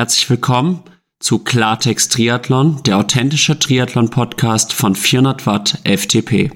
[0.00, 0.80] Herzlich willkommen
[1.18, 6.50] zu Klartext Triathlon, der authentische Triathlon-Podcast von 400 Watt FTP.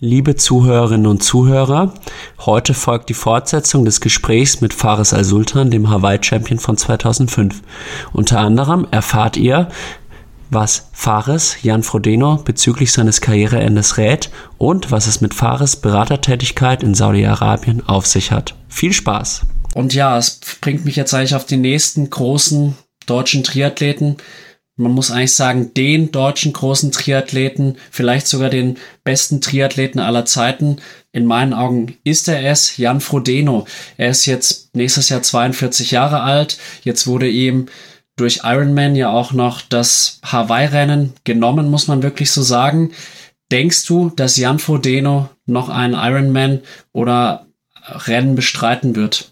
[0.00, 1.94] Liebe Zuhörerinnen und Zuhörer,
[2.40, 7.62] heute folgt die Fortsetzung des Gesprächs mit Fares Al-Sultan, dem Hawaii-Champion von 2005.
[8.12, 9.70] Unter anderem erfahrt ihr,
[10.50, 16.92] was Fares Jan Frodeno bezüglich seines Karriereendes rät und was es mit Fares Beratertätigkeit in
[16.92, 18.54] Saudi-Arabien auf sich hat.
[18.68, 19.46] Viel Spaß!
[19.74, 22.76] Und ja, es bringt mich jetzt eigentlich auf die nächsten großen
[23.06, 24.16] deutschen Triathleten.
[24.76, 30.76] Man muss eigentlich sagen, den deutschen großen Triathleten, vielleicht sogar den besten Triathleten aller Zeiten.
[31.12, 33.66] In meinen Augen ist er es, Jan Frodeno.
[33.96, 36.58] Er ist jetzt nächstes Jahr 42 Jahre alt.
[36.84, 37.66] Jetzt wurde ihm
[38.16, 42.92] durch Ironman ja auch noch das Hawaii-Rennen genommen, muss man wirklich so sagen.
[43.50, 46.60] Denkst du, dass Jan Frodeno noch einen Ironman
[46.92, 47.46] oder
[47.84, 49.31] Rennen bestreiten wird?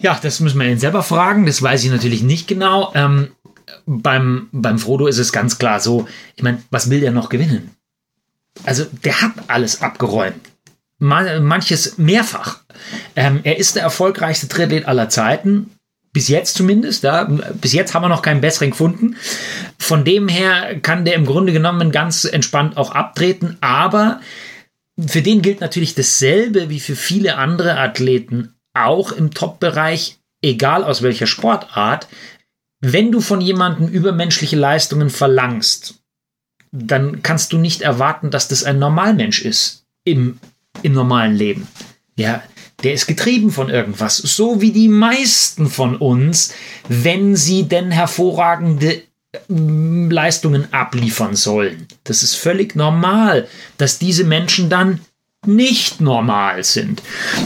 [0.00, 1.46] Ja, das müssen wir ihn selber fragen.
[1.46, 2.92] Das weiß ich natürlich nicht genau.
[2.94, 3.32] Ähm,
[3.86, 7.70] beim, beim Frodo ist es ganz klar so, ich meine, was will der noch gewinnen?
[8.64, 10.40] Also, der hat alles abgeräumt.
[10.98, 12.60] manches mehrfach.
[13.16, 15.70] Ähm, er ist der erfolgreichste Triathlet aller Zeiten.
[16.12, 17.02] Bis jetzt zumindest.
[17.02, 17.24] Ja.
[17.60, 19.16] Bis jetzt haben wir noch keinen besseren gefunden.
[19.78, 23.56] Von dem her kann der im Grunde genommen ganz entspannt auch abtreten.
[23.60, 24.20] Aber
[25.06, 31.02] für den gilt natürlich dasselbe wie für viele andere Athleten auch im Top-Bereich, egal aus
[31.02, 32.08] welcher Sportart,
[32.80, 35.94] wenn du von jemandem übermenschliche Leistungen verlangst,
[36.70, 40.38] dann kannst du nicht erwarten, dass das ein Normalmensch ist im,
[40.82, 41.66] im normalen Leben.
[42.16, 42.42] Ja,
[42.82, 46.54] der ist getrieben von irgendwas, so wie die meisten von uns,
[46.88, 49.02] wenn sie denn hervorragende
[49.48, 51.88] mm, Leistungen abliefern sollen.
[52.04, 55.00] Das ist völlig normal, dass diese Menschen dann
[55.46, 57.02] nicht normal sind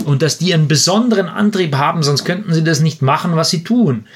[0.07, 3.65] und dass die einen besonderen Antrieb haben, sonst könnten sie das nicht machen, was sie
[3.65, 4.07] tun.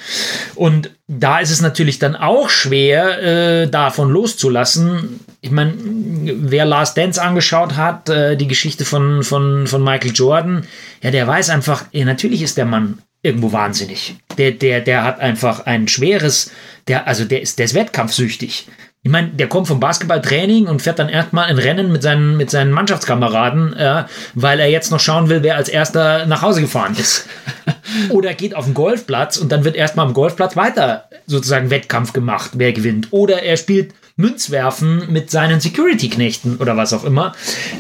[0.55, 5.21] Und da ist es natürlich dann auch schwer, äh, davon loszulassen.
[5.43, 10.67] Ich meine, wer Last Dance angeschaut hat, äh, die Geschichte von, von, von Michael Jordan,
[11.03, 14.17] ja, der weiß einfach, ja, natürlich ist der Mann irgendwo wahnsinnig.
[14.39, 16.51] Der, der, der hat einfach ein schweres,
[16.89, 18.69] der, also der ist, der ist wettkampfsüchtig.
[19.07, 22.51] Ich meine, der kommt vom Basketballtraining und fährt dann erstmal ein Rennen mit seinen, mit
[22.51, 24.03] seinen Mannschaftskameraden, äh,
[24.35, 27.29] weil er jetzt noch schauen will, wer als erster nach Hause gefahren ist.
[28.11, 32.51] Oder geht auf den Golfplatz und dann wird erstmal am Golfplatz weiter sozusagen Wettkampf gemacht,
[32.55, 33.07] wer gewinnt.
[33.13, 37.33] Oder er spielt Münzwerfen mit seinen Security-Knechten oder was auch immer.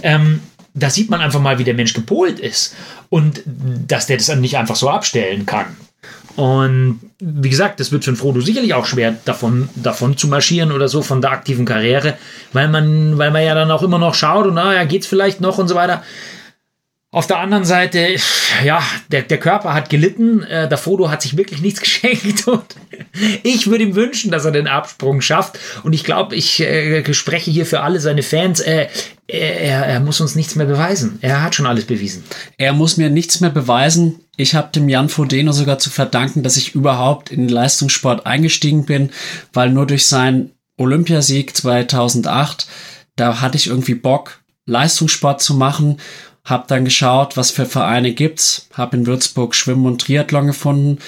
[0.04, 0.43] Ähm,
[0.75, 2.76] da sieht man einfach mal, wie der Mensch gepolt ist
[3.08, 5.66] und dass der das dann nicht einfach so abstellen kann.
[6.36, 10.86] Und wie gesagt, das wird für Frodo sicherlich auch schwer, davon, davon zu marschieren oder
[10.86, 12.14] so von der aktiven Karriere,
[12.52, 15.56] weil man, weil man ja dann auch immer noch schaut und naja, geht's vielleicht noch
[15.56, 16.02] und so weiter.
[17.16, 18.16] Auf der anderen Seite,
[18.62, 22.77] ja, der, der Körper hat gelitten, äh, der Foto hat sich wirklich nichts geschenkt und
[23.43, 27.50] ich würde ihm wünschen, dass er den Absprung schafft und ich glaube, ich äh, spreche
[27.50, 28.88] hier für alle seine Fans, äh,
[29.28, 31.19] er, er muss uns nichts mehr beweisen.
[31.22, 32.22] Er hat schon alles bewiesen.
[32.59, 34.21] Er muss mir nichts mehr beweisen.
[34.37, 38.84] Ich habe dem Jan Frodeno sogar zu verdanken, dass ich überhaupt in den Leistungssport eingestiegen
[38.84, 39.09] bin,
[39.55, 42.66] weil nur durch seinen Olympiasieg 2008,
[43.16, 45.97] da hatte ich irgendwie Bock, Leistungssport zu machen
[46.46, 50.98] hab dann geschaut, was für Vereine gibt's, hab in Würzburg Schwimmen und Triathlon gefunden.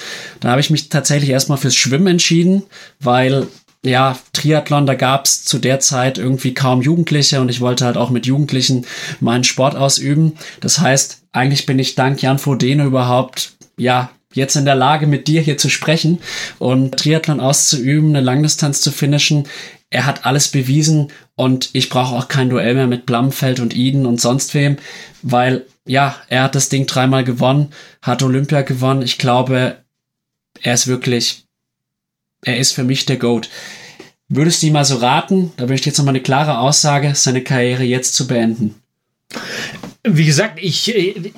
[0.41, 2.63] Da habe ich mich tatsächlich erstmal fürs Schwimmen entschieden,
[2.99, 3.47] weil
[3.83, 8.09] ja, Triathlon, da gab's zu der Zeit irgendwie kaum Jugendliche und ich wollte halt auch
[8.09, 8.85] mit Jugendlichen
[9.21, 10.33] meinen Sport ausüben.
[10.59, 15.27] Das heißt, eigentlich bin ich dank Jan Frodeno überhaupt, ja, jetzt in der Lage, mit
[15.27, 16.19] dir hier zu sprechen
[16.59, 19.47] und Triathlon auszuüben, eine Langdistanz zu finishen.
[19.89, 24.05] Er hat alles bewiesen und ich brauche auch kein Duell mehr mit Blamfeld und Eden
[24.05, 24.77] und sonst wem,
[25.21, 27.71] weil ja, er hat das Ding dreimal gewonnen,
[28.01, 29.01] hat Olympia gewonnen.
[29.01, 29.77] Ich glaube,
[30.61, 31.45] er ist wirklich,
[32.43, 33.49] er ist für mich der Goat.
[34.27, 37.43] Würdest du ihm mal so raten, da würde ich jetzt nochmal eine klare Aussage, seine
[37.43, 38.75] Karriere jetzt zu beenden?
[40.03, 41.31] Wie gesagt, ich, äh,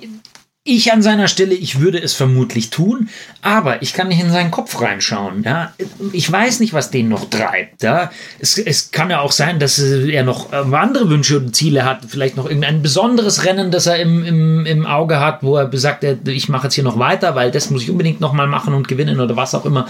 [0.63, 3.09] ich an seiner Stelle, ich würde es vermutlich tun,
[3.41, 5.41] aber ich kann nicht in seinen Kopf reinschauen.
[5.43, 5.73] Ja?
[6.11, 7.81] Ich weiß nicht, was den noch treibt.
[7.81, 8.11] Ja?
[8.37, 12.05] Es, es kann ja auch sein, dass er noch ähm, andere Wünsche und Ziele hat.
[12.07, 16.03] Vielleicht noch irgendein besonderes Rennen, das er im, im, im Auge hat, wo er besagt,
[16.03, 19.19] ich mache jetzt hier noch weiter, weil das muss ich unbedingt nochmal machen und gewinnen
[19.19, 19.87] oder was auch immer.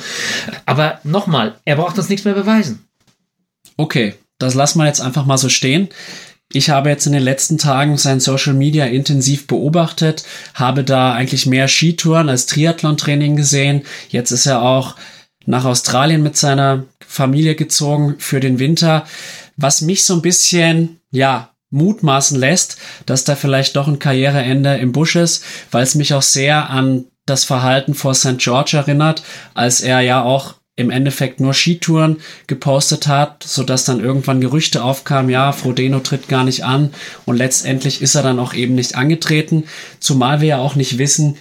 [0.65, 2.88] Aber nochmal, er braucht uns nichts mehr beweisen.
[3.75, 5.89] Okay, das lassen wir jetzt einfach mal so stehen.
[6.53, 11.45] Ich habe jetzt in den letzten Tagen sein Social Media intensiv beobachtet, habe da eigentlich
[11.45, 13.83] mehr Skitouren als Triathlon-Training gesehen.
[14.09, 14.95] Jetzt ist er auch
[15.45, 19.06] nach Australien mit seiner Familie gezogen für den Winter,
[19.57, 24.92] was mich so ein bisschen, ja, mutmaßen lässt, dass da vielleicht doch ein Karriereende im
[24.92, 28.38] Busch ist, weil es mich auch sehr an das Verhalten vor St.
[28.39, 32.17] George erinnert, als er ja auch im Endeffekt nur Skitouren
[32.47, 36.93] gepostet hat, so dass dann irgendwann Gerüchte aufkamen, ja, Frodeno tritt gar nicht an
[37.25, 39.65] und letztendlich ist er dann auch eben nicht angetreten,
[39.99, 41.37] zumal wir ja auch nicht wissen,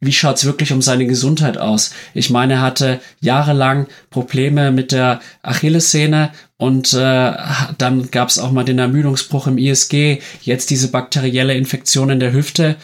[0.00, 1.92] wie schaut's wirklich um seine Gesundheit aus?
[2.12, 7.32] Ich meine, er hatte jahrelang Probleme mit der Achillessehne und äh,
[7.78, 12.76] dann gab's auch mal den Ermüdungsbruch im ISG, jetzt diese bakterielle Infektion in der Hüfte.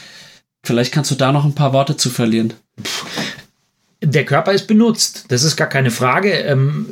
[0.63, 2.55] Vielleicht kannst du da noch ein paar Worte zu verlieren.
[4.03, 6.33] Der Körper ist benutzt, das ist gar keine Frage.
[6.33, 6.87] Ähm,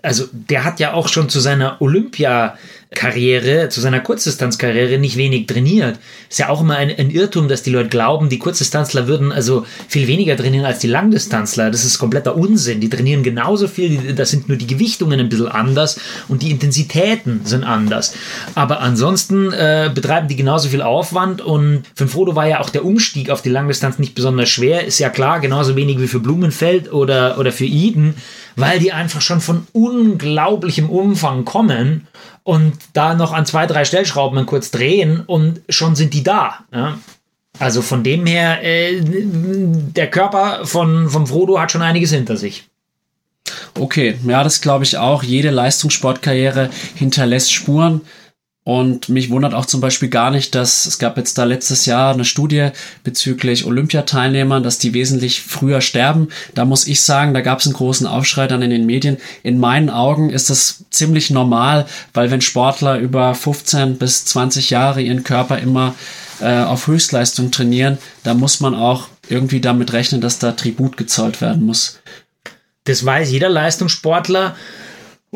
[0.00, 2.56] also der hat ja auch schon zu seiner Olympia
[2.94, 5.98] Karriere, zu seiner Kurzdistanzkarriere nicht wenig trainiert.
[6.30, 9.66] Ist ja auch immer ein, ein, Irrtum, dass die Leute glauben, die Kurzdistanzler würden also
[9.88, 11.70] viel weniger trainieren als die Langdistanzler.
[11.70, 12.80] Das ist kompletter Unsinn.
[12.80, 17.40] Die trainieren genauso viel, das sind nur die Gewichtungen ein bisschen anders und die Intensitäten
[17.44, 18.14] sind anders.
[18.54, 22.84] Aber ansonsten äh, betreiben die genauso viel Aufwand und für Frodo war ja auch der
[22.84, 24.86] Umstieg auf die Langdistanz nicht besonders schwer.
[24.86, 28.14] Ist ja klar, genauso wenig wie für Blumenfeld oder, oder für Eden,
[28.56, 32.06] weil die einfach schon von unglaublichem Umfang kommen
[32.42, 36.60] und da noch an zwei, drei Stellschrauben kurz drehen und schon sind die da.
[36.72, 36.98] Ja?
[37.58, 42.68] Also von dem her, äh, der Körper von, von Frodo hat schon einiges hinter sich.
[43.78, 45.22] Okay, ja, das glaube ich auch.
[45.22, 48.00] Jede Leistungssportkarriere hinterlässt Spuren.
[48.66, 52.12] Und mich wundert auch zum Beispiel gar nicht, dass es gab jetzt da letztes Jahr
[52.12, 52.70] eine Studie
[53.04, 56.30] bezüglich Olympiateilnehmern, dass die wesentlich früher sterben.
[56.52, 59.18] Da muss ich sagen, da gab es einen großen Aufschrei dann in den Medien.
[59.44, 65.00] In meinen Augen ist das ziemlich normal, weil wenn Sportler über 15 bis 20 Jahre
[65.00, 65.94] ihren Körper immer
[66.40, 71.40] äh, auf Höchstleistung trainieren, da muss man auch irgendwie damit rechnen, dass da Tribut gezollt
[71.40, 72.00] werden muss.
[72.82, 74.56] Das weiß jeder Leistungssportler.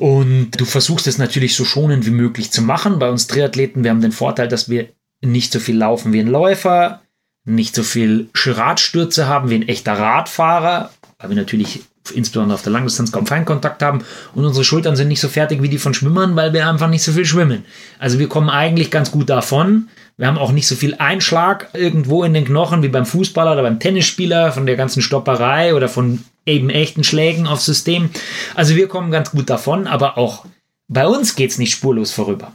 [0.00, 2.98] Und du versuchst es natürlich so schonend wie möglich zu machen.
[2.98, 4.88] Bei uns Triathleten, wir haben den Vorteil, dass wir
[5.20, 7.02] nicht so viel laufen wie ein Läufer,
[7.44, 11.82] nicht so viel Radstürze haben wie ein echter Radfahrer, weil wir natürlich
[12.14, 14.02] insbesondere auf der Langdistanz kaum Feinkontakt haben
[14.34, 17.02] und unsere Schultern sind nicht so fertig wie die von Schwimmern, weil wir einfach nicht
[17.02, 17.66] so viel schwimmen.
[17.98, 19.88] Also wir kommen eigentlich ganz gut davon.
[20.16, 23.62] Wir haben auch nicht so viel Einschlag irgendwo in den Knochen wie beim Fußballer oder
[23.62, 28.10] beim Tennisspieler von der ganzen Stopperei oder von eben echten Schlägen aufs System.
[28.54, 30.44] Also wir kommen ganz gut davon, aber auch
[30.88, 32.52] bei uns geht es nicht spurlos vorüber.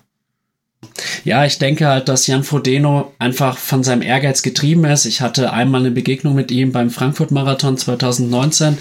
[1.24, 5.06] Ja, ich denke halt, dass Jan Frodeno einfach von seinem Ehrgeiz getrieben ist.
[5.06, 8.78] Ich hatte einmal eine Begegnung mit ihm beim Frankfurt-Marathon 2019.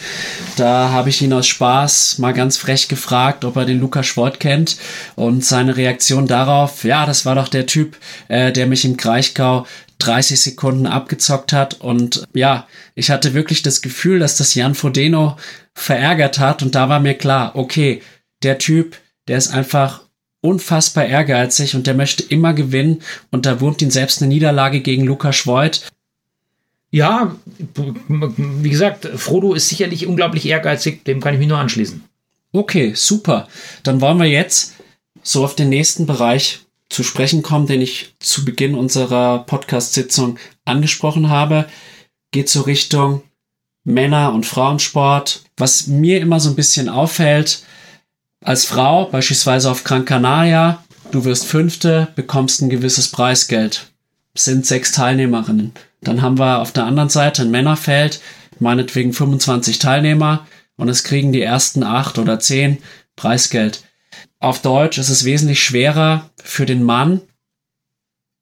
[0.57, 4.41] Da habe ich ihn aus Spaß mal ganz frech gefragt, ob er den Lukas Schwort
[4.41, 4.77] kennt.
[5.17, 7.97] Und seine Reaktion darauf, ja, das war doch der Typ,
[8.29, 9.67] äh, der mich im Kraichgau
[10.07, 11.81] 30 Sekunden abgezockt hat.
[11.81, 15.37] Und ja, ich hatte wirklich das Gefühl, dass das Jan Frodeno
[15.75, 16.63] verärgert hat.
[16.63, 18.03] Und da war mir klar, okay,
[18.43, 18.97] der Typ,
[19.29, 20.03] der ist einfach
[20.41, 23.03] unfassbar ehrgeizig und der möchte immer gewinnen.
[23.31, 25.91] Und da wurmt ihn selbst eine Niederlage gegen Lukas Voigt.
[26.91, 27.35] Ja,
[28.37, 32.05] wie gesagt, Frodo ist sicherlich unglaublich ehrgeizig, dem kann ich mich nur anschließen.
[32.53, 33.49] Okay, super.
[33.83, 34.75] Dann wollen wir jetzt
[35.23, 36.64] so auf den nächsten Bereich
[36.95, 41.67] zu sprechen kommen, den ich zu Beginn unserer Podcast-Sitzung angesprochen habe,
[42.31, 43.23] geht so Richtung
[43.83, 45.43] Männer- und Frauensport.
[45.57, 47.65] Was mir immer so ein bisschen auffällt,
[48.41, 53.91] als Frau, beispielsweise auf Gran Canaria, du wirst Fünfte, bekommst ein gewisses Preisgeld.
[54.37, 55.73] sind sechs Teilnehmerinnen.
[56.01, 58.21] Dann haben wir auf der anderen Seite ein Männerfeld,
[58.59, 62.79] meinetwegen 25 Teilnehmer und es kriegen die ersten acht oder zehn
[63.17, 63.85] Preisgeld.
[64.39, 67.23] Auf Deutsch ist es wesentlich schwerer für den Mann,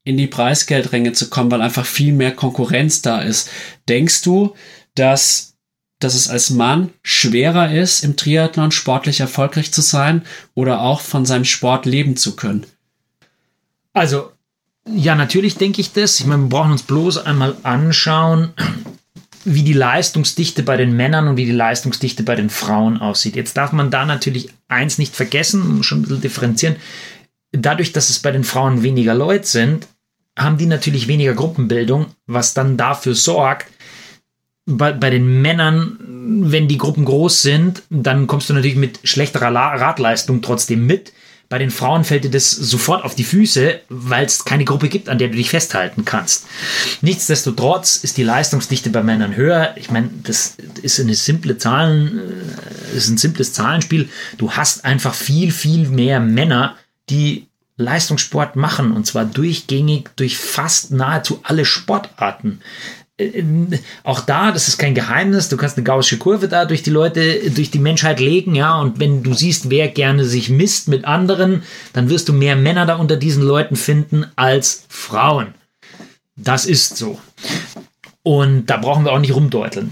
[0.05, 3.51] in die Preisgeldränge zu kommen, weil einfach viel mehr Konkurrenz da ist.
[3.89, 4.55] Denkst du,
[4.95, 5.55] dass,
[6.01, 10.23] dass es als Mann schwerer ist, im Triathlon sportlich erfolgreich zu sein
[10.55, 12.67] oder auch von seinem Sport leben zu können?
[13.93, 14.33] Also,
[14.89, 16.19] ja, natürlich denke ich das.
[16.19, 18.53] Ich meine, wir brauchen uns bloß einmal anschauen,
[19.45, 23.37] wie die Leistungsdichte bei den Männern und wie die Leistungsdichte bei den Frauen aussieht.
[23.37, 26.77] Jetzt darf man da natürlich eins nicht vergessen, schon ein bisschen differenzieren.
[27.53, 29.89] Dadurch, dass es bei den Frauen weniger Leute sind,
[30.39, 33.67] haben die natürlich weniger Gruppenbildung, was dann dafür sorgt,
[34.65, 35.99] bei, bei den Männern,
[36.51, 41.13] wenn die Gruppen groß sind, dann kommst du natürlich mit schlechterer Radleistung trotzdem mit.
[41.53, 45.11] Bei den Frauen fällt dir das sofort auf die Füße, weil es keine Gruppe gibt,
[45.11, 46.47] an der du dich festhalten kannst.
[47.03, 49.75] Nichtsdestotrotz ist die Leistungsdichte bei Männern höher.
[49.77, 52.23] Ich meine, das ist eine simple Zahlen,
[52.95, 54.09] äh, ist ein simples Zahlenspiel.
[54.39, 56.77] Du hast einfach viel, viel mehr Männer,
[57.11, 62.63] die Leistungssport machen und zwar durchgängig durch fast nahezu alle Sportarten.
[63.23, 66.91] Äh, auch da, das ist kein Geheimnis, du kannst eine gaussische Kurve da durch die
[66.91, 71.05] Leute, durch die Menschheit legen, ja, und wenn du siehst, wer gerne sich misst mit
[71.05, 71.63] anderen,
[71.93, 75.55] dann wirst du mehr Männer da unter diesen Leuten finden als Frauen.
[76.37, 77.21] Das ist so.
[78.23, 79.91] Und da brauchen wir auch nicht rumdeuteln.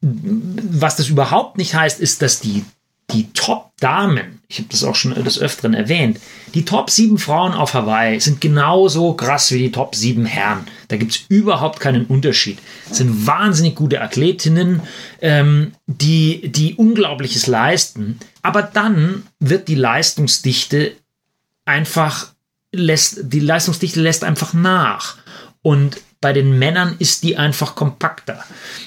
[0.00, 2.64] Was das überhaupt nicht heißt, ist, dass die,
[3.10, 6.20] die Top-Damen, ich habe das auch schon des Öfteren erwähnt,
[6.54, 10.66] die Top 7 Frauen auf Hawaii sind genauso krass wie die Top 7 Herren.
[10.88, 12.58] Da gibt es überhaupt keinen Unterschied.
[12.88, 14.82] Das sind wahnsinnig gute Athletinnen,
[15.22, 18.18] ähm, die, die Unglaubliches leisten.
[18.42, 20.92] Aber dann wird die Leistungsdichte
[21.64, 22.32] einfach,
[22.72, 25.16] lässt, die Leistungsdichte lässt einfach nach.
[25.62, 28.44] Und bei den Männern ist die einfach kompakter.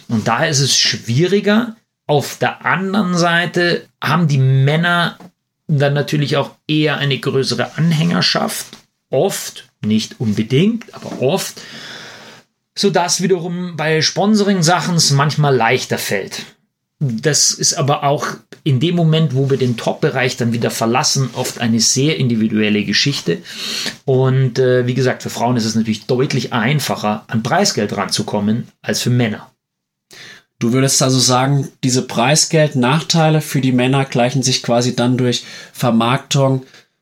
[0.07, 1.75] Und daher ist es schwieriger.
[2.11, 5.17] Auf der anderen Seite haben die Männer
[5.67, 8.65] dann natürlich auch eher eine größere Anhängerschaft.
[9.09, 11.61] Oft, nicht unbedingt, aber oft.
[12.77, 16.43] Sodass wiederum bei Sponsoring-Sachen es manchmal leichter fällt.
[16.99, 18.27] Das ist aber auch
[18.65, 23.37] in dem Moment, wo wir den Top-Bereich dann wieder verlassen, oft eine sehr individuelle Geschichte.
[24.03, 29.01] Und äh, wie gesagt, für Frauen ist es natürlich deutlich einfacher, an Preisgeld ranzukommen, als
[29.01, 29.50] für Männer.
[30.61, 36.61] Du würdest also sagen, diese Preisgeld-Nachteile für die Männer gleichen sich quasi dann durch Vermarktung,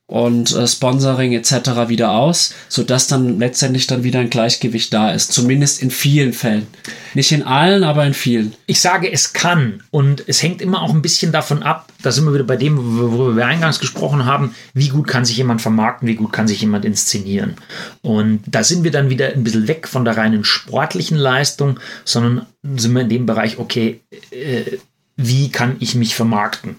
[0.10, 1.88] und äh, Sponsoring etc.
[1.88, 5.32] wieder aus, sodass dann letztendlich dann wieder ein Gleichgewicht da ist.
[5.32, 6.66] Zumindest in vielen Fällen.
[7.14, 8.56] Nicht in allen, aber in vielen.
[8.66, 9.84] Ich sage, es kann.
[9.92, 12.78] Und es hängt immer auch ein bisschen davon ab, da sind wir wieder bei dem,
[12.98, 16.62] worüber wir eingangs gesprochen haben, wie gut kann sich jemand vermarkten, wie gut kann sich
[16.62, 17.54] jemand inszenieren.
[18.02, 22.48] Und da sind wir dann wieder ein bisschen weg von der reinen sportlichen Leistung, sondern
[22.64, 24.02] sind wir in dem Bereich, okay,
[24.32, 24.78] äh,
[25.18, 26.78] wie kann ich mich vermarkten?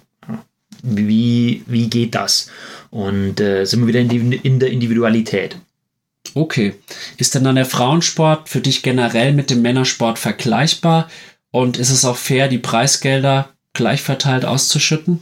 [0.83, 2.51] Wie, wie geht das?
[2.91, 5.57] Und äh, sind wir wieder in, die, in der Individualität.
[6.35, 6.75] Okay.
[7.17, 11.09] Ist denn dann der Frauensport für dich generell mit dem Männersport vergleichbar?
[11.51, 15.21] Und ist es auch fair, die Preisgelder gleich verteilt auszuschütten?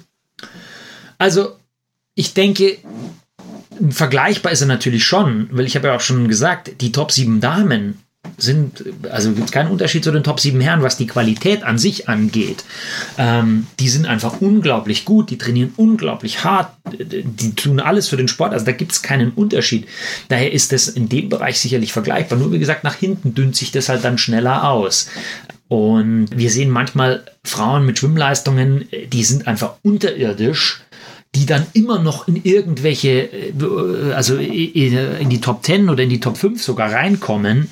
[1.16, 1.56] Also,
[2.14, 2.78] ich denke,
[3.90, 7.40] vergleichbar ist er natürlich schon, weil ich habe ja auch schon gesagt, die Top 7
[7.40, 8.02] Damen
[8.36, 11.78] sind, also gibt es keinen Unterschied zu den Top 7 Herren, was die Qualität an
[11.78, 12.64] sich angeht.
[13.16, 18.28] Ähm, die sind einfach unglaublich gut, die trainieren unglaublich hart, die tun alles für den
[18.28, 19.86] Sport, also da gibt es keinen Unterschied.
[20.28, 22.38] Daher ist das in dem Bereich sicherlich vergleichbar.
[22.38, 25.08] Nur wie gesagt, nach hinten dünnt sich das halt dann schneller aus.
[25.68, 30.82] Und wir sehen manchmal Frauen mit Schwimmleistungen, die sind einfach unterirdisch
[31.34, 36.20] die dann immer noch in irgendwelche, äh, also in die Top 10 oder in die
[36.20, 37.68] Top 5 sogar reinkommen,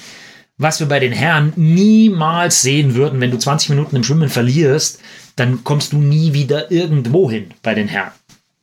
[0.59, 5.01] was wir bei den Herren niemals sehen würden, wenn du 20 Minuten im Schwimmen verlierst,
[5.37, 8.13] dann kommst du nie wieder irgendwo hin bei den Herren.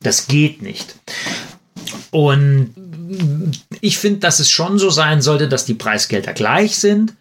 [0.00, 0.96] Das geht nicht.
[2.10, 2.74] Und
[3.80, 7.14] ich finde, dass es schon so sein sollte, dass die Preisgelder gleich sind,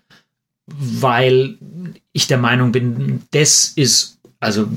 [0.65, 1.57] weil
[2.11, 4.67] ich der Meinung bin, das ist also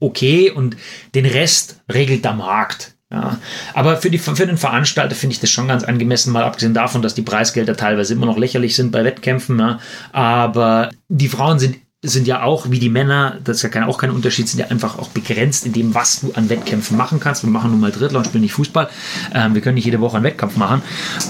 [0.00, 0.76] okay und
[1.14, 2.94] den Rest regelt der Markt.
[3.12, 3.38] Ja,
[3.74, 7.02] aber für, die, für den Veranstalter finde ich das schon ganz angemessen, mal abgesehen davon,
[7.02, 9.58] dass die Preisgelder teilweise immer noch lächerlich sind bei Wettkämpfen.
[9.58, 9.80] Ja.
[10.12, 14.10] Aber die Frauen sind, sind ja auch, wie die Männer, das ist ja auch kein
[14.10, 17.44] Unterschied, sind ja einfach auch begrenzt in dem, was du an Wettkämpfen machen kannst.
[17.44, 18.88] Wir machen nun mal Drittel und spielen nicht Fußball.
[19.34, 20.80] Ähm, wir können nicht jede Woche einen Wettkampf machen.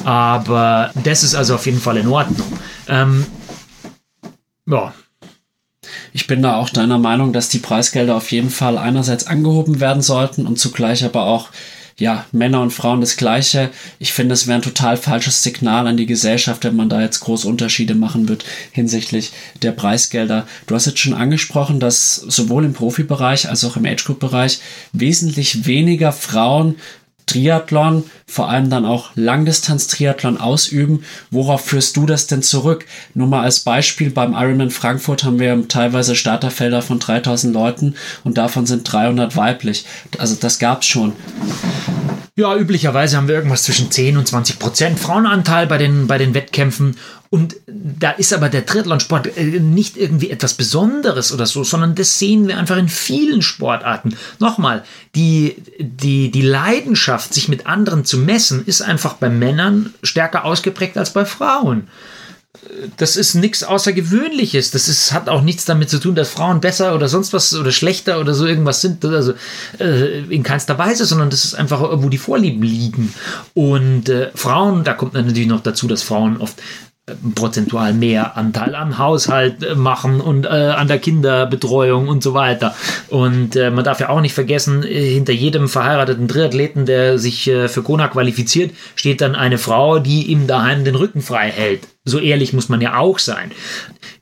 [0.05, 2.47] Aber das ist also auf jeden Fall in Ordnung.
[2.87, 3.27] Ähm,
[4.67, 4.95] ja,
[6.13, 10.03] ich bin da auch deiner Meinung, dass die Preisgelder auf jeden Fall einerseits angehoben werden
[10.03, 11.49] sollten und zugleich aber auch
[11.99, 13.71] ja, Männer und Frauen das Gleiche.
[13.99, 17.21] Ich finde, es wäre ein total falsches Signal an die Gesellschaft, wenn man da jetzt
[17.21, 19.33] große Unterschiede machen wird hinsichtlich
[19.63, 20.47] der Preisgelder.
[20.67, 24.61] Du hast jetzt schon angesprochen, dass sowohl im Profibereich als auch im Age Group Bereich
[24.93, 26.77] wesentlich weniger Frauen
[27.26, 31.05] Triathlon, vor allem dann auch Langdistanz-Triathlon ausüben.
[31.31, 32.87] Worauf führst du das denn zurück?
[33.14, 38.38] Nur mal als Beispiel, beim Ironman Frankfurt haben wir teilweise Starterfelder von 3000 Leuten und
[38.38, 39.85] davon sind 300 weiblich.
[40.19, 41.12] Also das gab's schon.
[42.35, 46.33] Ja, üblicherweise haben wir irgendwas zwischen 10 und 20 Prozent Frauenanteil bei den, bei den
[46.33, 46.97] Wettkämpfen.
[47.33, 52.19] Und da ist aber der Triathlonsport äh, nicht irgendwie etwas Besonderes oder so, sondern das
[52.19, 54.15] sehen wir einfach in vielen Sportarten.
[54.39, 54.85] Nochmal,
[55.15, 60.99] die, die, die Leidenschaft, sich mit anderen zu messen, ist einfach bei Männern stärker ausgeprägt
[60.99, 61.89] als bei Frauen
[62.97, 64.71] das ist nichts Außergewöhnliches.
[64.71, 67.73] Das ist, hat auch nichts damit zu tun, dass Frauen besser oder sonst was oder
[67.73, 69.05] schlechter oder so irgendwas sind.
[69.05, 69.35] Also
[69.81, 73.12] äh, in keinster Weise, sondern das ist einfach, wo die Vorlieben liegen.
[73.55, 76.61] Und äh, Frauen, da kommt natürlich noch dazu, dass Frauen oft
[77.35, 82.75] prozentual mehr Anteil am Haushalt äh, machen und äh, an der Kinderbetreuung und so weiter.
[83.09, 87.49] Und äh, man darf ja auch nicht vergessen, äh, hinter jedem verheirateten Triathleten, der sich
[87.49, 91.92] äh, für Kona qualifiziert, steht dann eine Frau, die ihm daheim den Rücken frei hält.
[92.04, 93.52] So ehrlich muss man ja auch sein.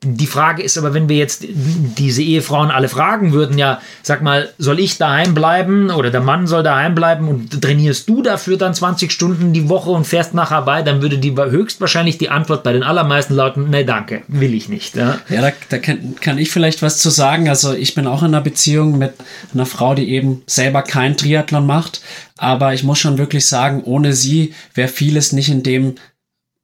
[0.03, 4.51] Die Frage ist aber, wenn wir jetzt diese Ehefrauen alle fragen würden, ja, sag mal,
[4.59, 8.75] soll ich daheim bleiben oder der Mann soll daheim bleiben und trainierst du dafür dann
[8.75, 12.75] 20 Stunden die Woche und fährst nach Hawaii, dann würde die höchstwahrscheinlich die Antwort bei
[12.75, 14.95] den allermeisten lauten, nee, danke, will ich nicht.
[14.95, 17.49] Ja, ja da, da kann, kann ich vielleicht was zu sagen.
[17.49, 19.15] Also ich bin auch in einer Beziehung mit
[19.55, 22.03] einer Frau, die eben selber kein Triathlon macht.
[22.37, 25.97] Aber ich muss schon wirklich sagen, ohne sie wäre vieles nicht in dem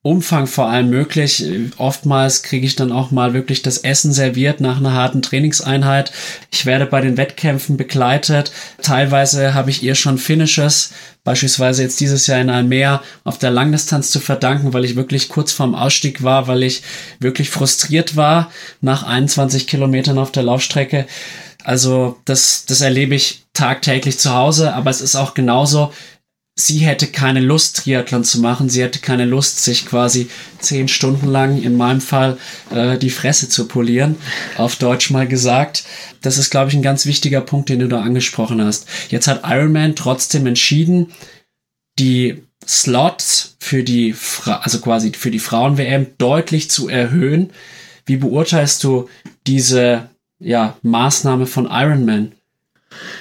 [0.07, 1.45] Umfang vor allem möglich.
[1.79, 6.13] Oftmals kriege ich dann auch mal wirklich das Essen serviert nach einer harten Trainingseinheit.
[6.53, 8.53] Ich werde bei den Wettkämpfen begleitet.
[8.81, 10.93] Teilweise habe ich ihr schon Finishes,
[11.25, 15.51] beispielsweise jetzt dieses Jahr in Almere, auf der Langdistanz zu verdanken, weil ich wirklich kurz
[15.51, 16.83] vorm Ausstieg war, weil ich
[17.19, 21.07] wirklich frustriert war nach 21 Kilometern auf der Laufstrecke.
[21.65, 25.93] Also das, das erlebe ich tagtäglich zu Hause, aber es ist auch genauso,
[26.59, 28.69] sie hätte keine Lust, Triathlon zu machen.
[28.69, 32.39] Sie hätte keine Lust, sich quasi zehn Stunden lang, in meinem Fall,
[32.71, 34.17] äh, die Fresse zu polieren,
[34.57, 35.85] auf Deutsch mal gesagt.
[36.23, 38.89] Das ist, glaube ich, ein ganz wichtiger Punkt, den du da angesprochen hast.
[39.11, 41.13] Jetzt hat Ironman trotzdem entschieden,
[41.99, 47.51] die Slots für die, Fra also quasi für die Frauen-WM deutlich zu erhöhen.
[48.07, 49.09] Wie beurteilst du
[49.47, 50.09] diese
[50.39, 52.33] ja, Maßnahme von Ironman?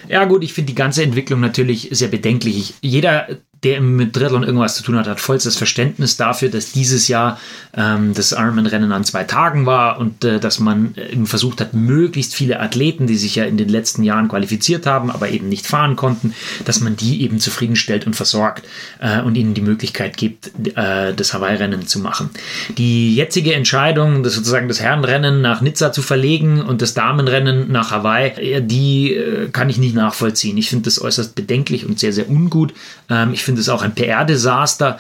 [0.08, 2.75] Ja, gut, ich finde die ganze Entwicklung natürlich sehr bedenklich.
[2.82, 3.27] Jeder
[3.65, 7.39] der mit Triathlon irgendwas zu tun hat, hat vollstes Verständnis dafür, dass dieses Jahr
[7.75, 12.36] ähm, das Ironman-Rennen an zwei Tagen war und äh, dass man eben versucht hat, möglichst
[12.36, 15.95] viele Athleten, die sich ja in den letzten Jahren qualifiziert haben, aber eben nicht fahren
[15.95, 18.65] konnten, dass man die eben zufriedenstellt und versorgt
[19.00, 22.29] äh, und ihnen die Möglichkeit gibt, äh, das Hawaii-Rennen zu machen.
[22.77, 27.89] Die jetzige Entscheidung, das sozusagen das Herrenrennen nach Nizza zu verlegen und das Damenrennen nach
[27.89, 30.55] Hawaii, die äh, kann ich nicht nachvollziehen.
[30.57, 32.72] Ich finde das äußerst bedenklich und sehr, sehr ungut.
[33.09, 35.00] Ähm, ich finde es auch ein PR-Desaster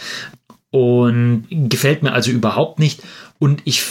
[0.71, 3.01] und gefällt mir also überhaupt nicht.
[3.39, 3.83] Und ich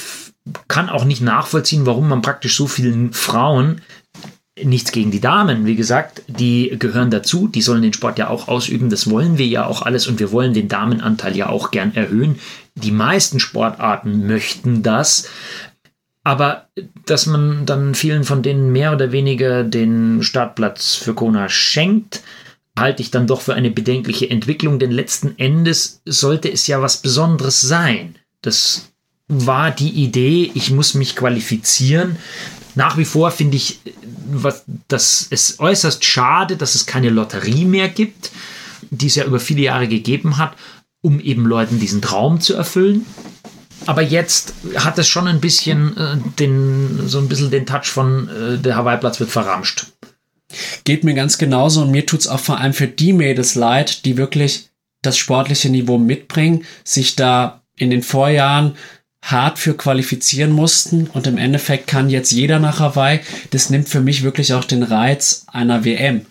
[0.68, 3.80] kann auch nicht nachvollziehen, warum man praktisch so vielen Frauen
[4.62, 8.46] nichts gegen die Damen, wie gesagt, die gehören dazu, die sollen den Sport ja auch
[8.46, 11.94] ausüben, das wollen wir ja auch alles und wir wollen den Damenanteil ja auch gern
[11.94, 12.38] erhöhen.
[12.76, 15.28] Die meisten Sportarten möchten das,
[16.22, 16.68] aber
[17.04, 22.22] dass man dann vielen von denen mehr oder weniger den Startplatz für Kona schenkt,
[22.76, 26.98] halte ich dann doch für eine bedenkliche Entwicklung, denn letzten Endes sollte es ja was
[26.98, 28.16] Besonderes sein.
[28.42, 28.90] Das
[29.28, 32.16] war die Idee, ich muss mich qualifizieren.
[32.74, 33.80] Nach wie vor finde ich,
[34.88, 38.32] dass es äußerst schade, dass es keine Lotterie mehr gibt,
[38.90, 40.56] die es ja über viele Jahre gegeben hat,
[41.00, 43.06] um eben Leuten diesen Traum zu erfüllen.
[43.86, 48.28] Aber jetzt hat es schon ein bisschen äh, den, so ein bisschen den Touch von
[48.28, 49.86] äh, der Hawaii-Platz wird verramscht.
[50.84, 54.16] Geht mir ganz genauso und mir tut's auch vor allem für die Mädels leid, die
[54.16, 54.68] wirklich
[55.02, 58.76] das sportliche Niveau mitbringen, sich da in den Vorjahren
[59.22, 63.20] hart für qualifizieren mussten und im Endeffekt kann jetzt jeder nach Hawaii.
[63.50, 66.26] Das nimmt für mich wirklich auch den Reiz einer WM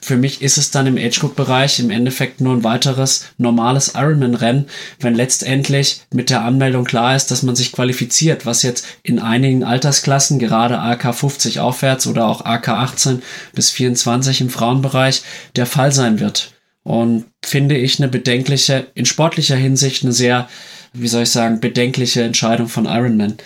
[0.00, 3.92] für mich ist es dann im Age Group Bereich im Endeffekt nur ein weiteres normales
[3.94, 4.66] Ironman Rennen,
[5.00, 9.64] wenn letztendlich mit der Anmeldung klar ist, dass man sich qualifiziert, was jetzt in einigen
[9.64, 13.22] Altersklassen, gerade AK 50 aufwärts oder auch AK 18
[13.54, 15.22] bis 24 im Frauenbereich
[15.56, 16.52] der Fall sein wird.
[16.82, 20.48] Und finde ich eine bedenkliche, in sportlicher Hinsicht eine sehr,
[20.92, 23.36] wie soll ich sagen, bedenkliche Entscheidung von Ironman.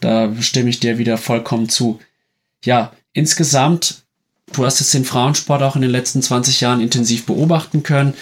[0.00, 2.00] Da stimme ich dir wieder vollkommen zu.
[2.64, 4.02] Ja, insgesamt
[4.52, 8.14] Du hast jetzt den Frauensport auch in den letzten 20 Jahren intensiv beobachten können.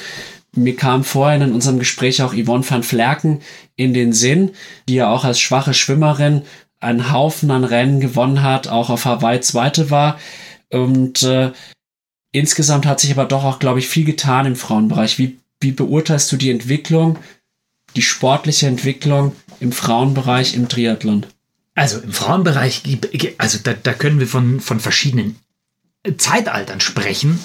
[0.55, 3.41] Mir kam vorhin in unserem Gespräch auch Yvonne van Flerken
[3.77, 4.53] in den Sinn,
[4.89, 6.43] die ja auch als schwache Schwimmerin
[6.81, 10.19] einen Haufen an Rennen gewonnen hat, auch auf Hawaii Zweite war.
[10.71, 11.53] Und äh,
[12.33, 15.19] insgesamt hat sich aber doch auch, glaube ich, viel getan im Frauenbereich.
[15.19, 17.19] Wie, wie beurteilst du die Entwicklung,
[17.97, 21.27] die sportliche Entwicklung im Frauenbereich im Triathlon?
[21.75, 22.83] Also im Frauenbereich,
[23.39, 25.37] also da, da können wir von, von verschiedenen
[26.17, 27.39] Zeitaltern sprechen,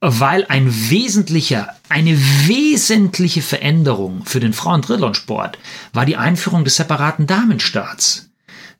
[0.00, 2.16] weil ein wesentlicher, eine
[2.46, 5.58] wesentliche Veränderung für den Frauen-Triathlon-Sport
[5.92, 8.30] war die Einführung des separaten Damenstarts.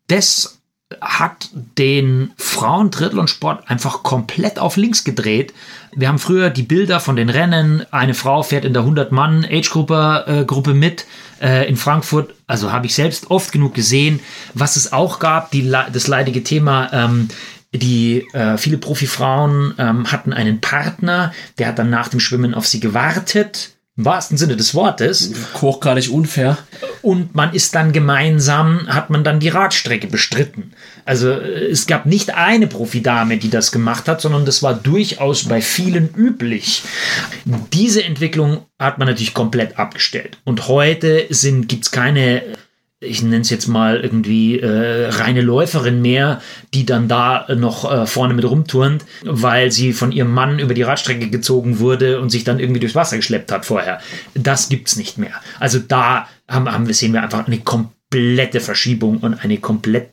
[0.07, 0.59] Das
[1.01, 5.53] hat den Frauen-Triathlon-Sport einfach komplett auf links gedreht.
[5.95, 7.85] Wir haben früher die Bilder von den Rennen.
[7.91, 11.05] Eine Frau fährt in der 100-Mann-Age-Gruppe äh, mit
[11.43, 12.35] äh, in Frankfurt.
[12.47, 14.21] Also habe ich selbst oft genug gesehen.
[14.55, 17.29] Was es auch gab, die, das leidige Thema ähm,
[17.73, 22.67] die äh, viele Profifrauen ähm, hatten einen Partner, der hat dann nach dem Schwimmen auf
[22.67, 23.75] sie gewartet.
[23.97, 25.33] Im wahrsten Sinne des Wortes.
[25.61, 26.57] Hochgradig unfair.
[27.03, 30.73] Und man ist dann gemeinsam, hat man dann die Radstrecke bestritten.
[31.05, 35.45] Also äh, es gab nicht eine Profidame, die das gemacht hat, sondern das war durchaus
[35.45, 36.85] bei vielen üblich.
[37.73, 40.39] Diese Entwicklung hat man natürlich komplett abgestellt.
[40.45, 42.43] Und heute gibt es keine
[43.01, 46.43] ich nenne es jetzt mal irgendwie äh, reine Läuferin mehr,
[46.75, 50.83] die dann da noch äh, vorne mit rumturnt, weil sie von ihrem Mann über die
[50.83, 54.01] Radstrecke gezogen wurde und sich dann irgendwie durchs Wasser geschleppt hat vorher.
[54.35, 55.35] Das gibt's nicht mehr.
[55.61, 60.11] Also da haben, haben wir, sehen wir einfach eine komplette Verschiebung und eine komplett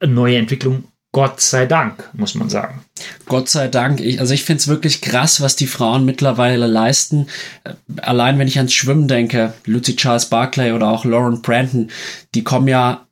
[0.00, 0.84] neue Entwicklung
[1.18, 2.84] Gott sei Dank, muss man sagen.
[3.26, 4.00] Gott sei Dank.
[4.00, 7.26] Ich, also ich finde es wirklich krass, was die Frauen mittlerweile leisten.
[7.64, 11.90] Äh, allein wenn ich ans Schwimmen denke, Lucy Charles Barclay oder auch Lauren Brandon,
[12.36, 13.08] die kommen ja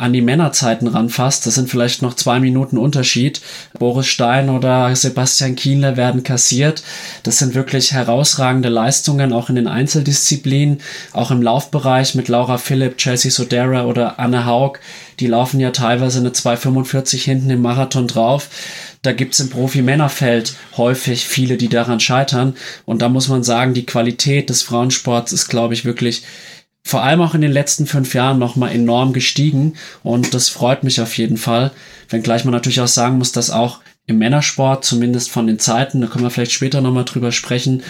[0.00, 1.44] an die Männerzeiten ranfasst.
[1.44, 3.42] Das sind vielleicht noch zwei Minuten Unterschied.
[3.78, 6.82] Boris Stein oder Sebastian Kienle werden kassiert.
[7.24, 10.80] Das sind wirklich herausragende Leistungen, auch in den Einzeldisziplinen,
[11.12, 14.78] auch im Laufbereich mit Laura Philipp, Chelsea Sodera oder Anne Haug.
[15.20, 18.48] Die laufen ja teilweise eine 2,45 hinten im Marathon drauf.
[19.02, 22.56] Da gibt's im Profi-Männerfeld häufig viele, die daran scheitern.
[22.86, 26.22] Und da muss man sagen, die Qualität des Frauensports ist, glaube ich, wirklich
[26.82, 31.00] vor allem auch in den letzten fünf Jahren nochmal enorm gestiegen und das freut mich
[31.00, 31.72] auf jeden Fall.
[32.08, 36.06] Wenngleich man natürlich auch sagen muss, dass auch im Männersport, zumindest von den Zeiten, da
[36.06, 37.82] können wir vielleicht später nochmal drüber sprechen,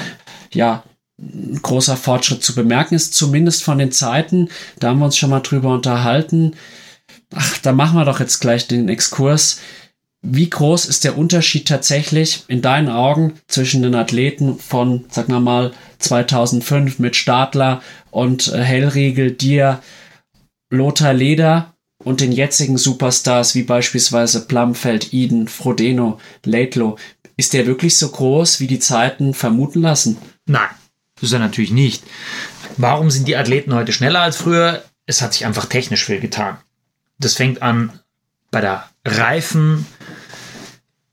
[0.52, 0.82] ja,
[1.18, 4.48] ein großer Fortschritt zu bemerken ist, zumindest von den Zeiten.
[4.78, 6.54] Da haben wir uns schon mal drüber unterhalten.
[7.34, 9.60] Ach, da machen wir doch jetzt gleich den Exkurs.
[10.22, 15.40] Wie groß ist der Unterschied tatsächlich in deinen Augen zwischen den Athleten von, sag wir
[15.40, 19.80] mal, 2005 mit Stadler und äh, Hellriegel, Dir,
[20.70, 26.98] Lothar Leder und den jetzigen Superstars wie beispielsweise Plumfeld, Eden, Frodeno, Laidlow?
[27.36, 30.18] Ist der wirklich so groß, wie die Zeiten vermuten lassen?
[30.46, 30.68] Nein,
[31.14, 32.02] das ist er natürlich nicht.
[32.76, 34.82] Warum sind die Athleten heute schneller als früher?
[35.06, 36.58] Es hat sich einfach technisch viel getan.
[37.20, 37.92] Das fängt an
[38.50, 39.84] bei der Reifen,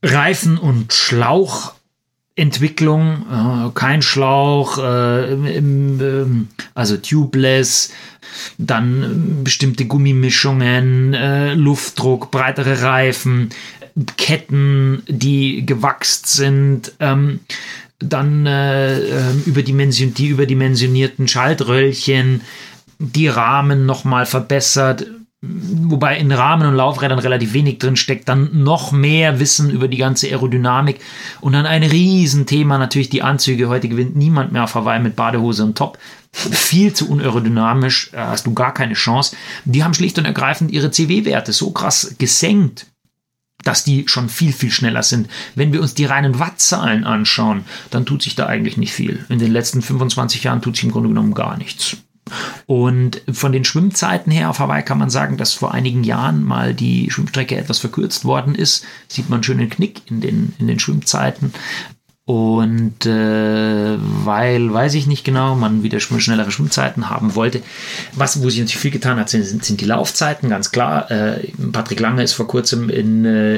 [0.02, 7.91] Reifen- und Schlauchentwicklung, äh, kein Schlauch, äh, ähm, also tubeless,
[8.58, 13.50] dann bestimmte Gummimischungen, äh, Luftdruck, breitere Reifen,
[14.15, 17.39] Ketten, die gewachst sind, ähm,
[18.00, 22.41] dann ähm, überdimension die überdimensionierten Schaltröllchen,
[23.00, 25.08] die Rahmen nochmal verbessert,
[25.41, 29.97] wobei in Rahmen und Laufrädern relativ wenig drin steckt, dann noch mehr Wissen über die
[29.97, 31.00] ganze Aerodynamik
[31.41, 33.69] und dann ein Riesenthema natürlich die Anzüge.
[33.69, 36.00] Heute gewinnt niemand mehr auf Hawaii mit Badehose und Top.
[36.32, 39.36] Viel zu unaerodynamisch, äh, hast du gar keine Chance.
[39.65, 42.88] Die haben schlicht und ergreifend ihre CW-Werte so krass gesenkt,
[43.63, 45.30] dass die schon viel, viel schneller sind.
[45.56, 49.26] Wenn wir uns die reinen Wattzahlen anschauen, dann tut sich da eigentlich nicht viel.
[49.30, 51.97] In den letzten 25 Jahren tut sich im Grunde genommen gar nichts.
[52.66, 56.74] Und von den Schwimmzeiten her auf Hawaii kann man sagen, dass vor einigen Jahren mal
[56.74, 58.86] die Schwimmstrecke etwas verkürzt worden ist.
[59.08, 61.54] Sieht man schön einen Knick in den, in den Schwimmzeiten.
[62.28, 67.62] Und äh, weil, weiß ich nicht genau, man wieder schnellere Schwimmzeiten haben wollte.
[68.16, 71.10] Was, wo sich natürlich viel getan hat, sind, sind die Laufzeiten, ganz klar.
[71.10, 73.56] Äh, Patrick Lange ist vor kurzem in, äh,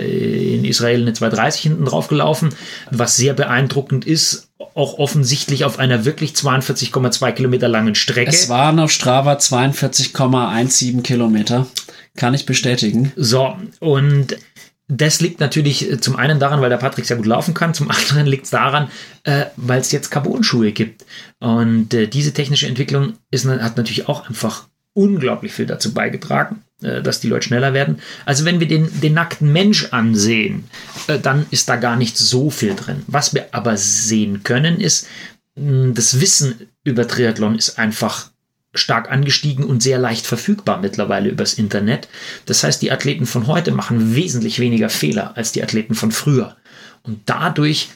[0.53, 2.49] in Israel eine 230 hinten drauf gelaufen,
[2.91, 8.29] was sehr beeindruckend ist, auch offensichtlich auf einer wirklich 42,2 Kilometer langen Strecke.
[8.29, 11.65] Es waren auf Strava 42,17 Kilometer.
[12.15, 13.13] Kann ich bestätigen.
[13.15, 14.35] So, und
[14.89, 17.89] das liegt natürlich äh, zum einen daran, weil der Patrick sehr gut laufen kann, zum
[17.91, 18.89] anderen liegt es daran,
[19.23, 21.05] äh, weil es jetzt Carbon-Schuhe gibt.
[21.39, 27.01] Und äh, diese technische Entwicklung ist, hat natürlich auch einfach unglaublich viel dazu beigetragen, äh,
[27.01, 28.01] dass die Leute schneller werden.
[28.25, 30.65] Also wenn wir den, den nackten Mensch ansehen,
[31.07, 33.03] äh, dann ist da gar nicht so viel drin.
[33.07, 35.07] Was wir aber sehen können, ist,
[35.55, 38.28] mh, das Wissen über Triathlon ist einfach
[38.73, 42.07] stark angestiegen und sehr leicht verfügbar mittlerweile übers Internet.
[42.45, 46.55] Das heißt, die Athleten von heute machen wesentlich weniger Fehler als die Athleten von früher.
[47.01, 47.89] Und dadurch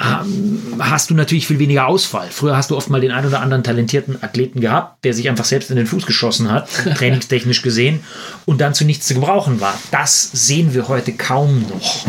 [0.00, 2.28] ähm, hast du natürlich viel weniger Ausfall.
[2.30, 5.44] Früher hast du oft mal den einen oder anderen talentierten Athleten gehabt, der sich einfach
[5.44, 8.00] selbst in den Fuß geschossen hat, trainingstechnisch gesehen,
[8.46, 9.76] und dann zu nichts zu gebrauchen war.
[9.90, 12.06] Das sehen wir heute kaum noch.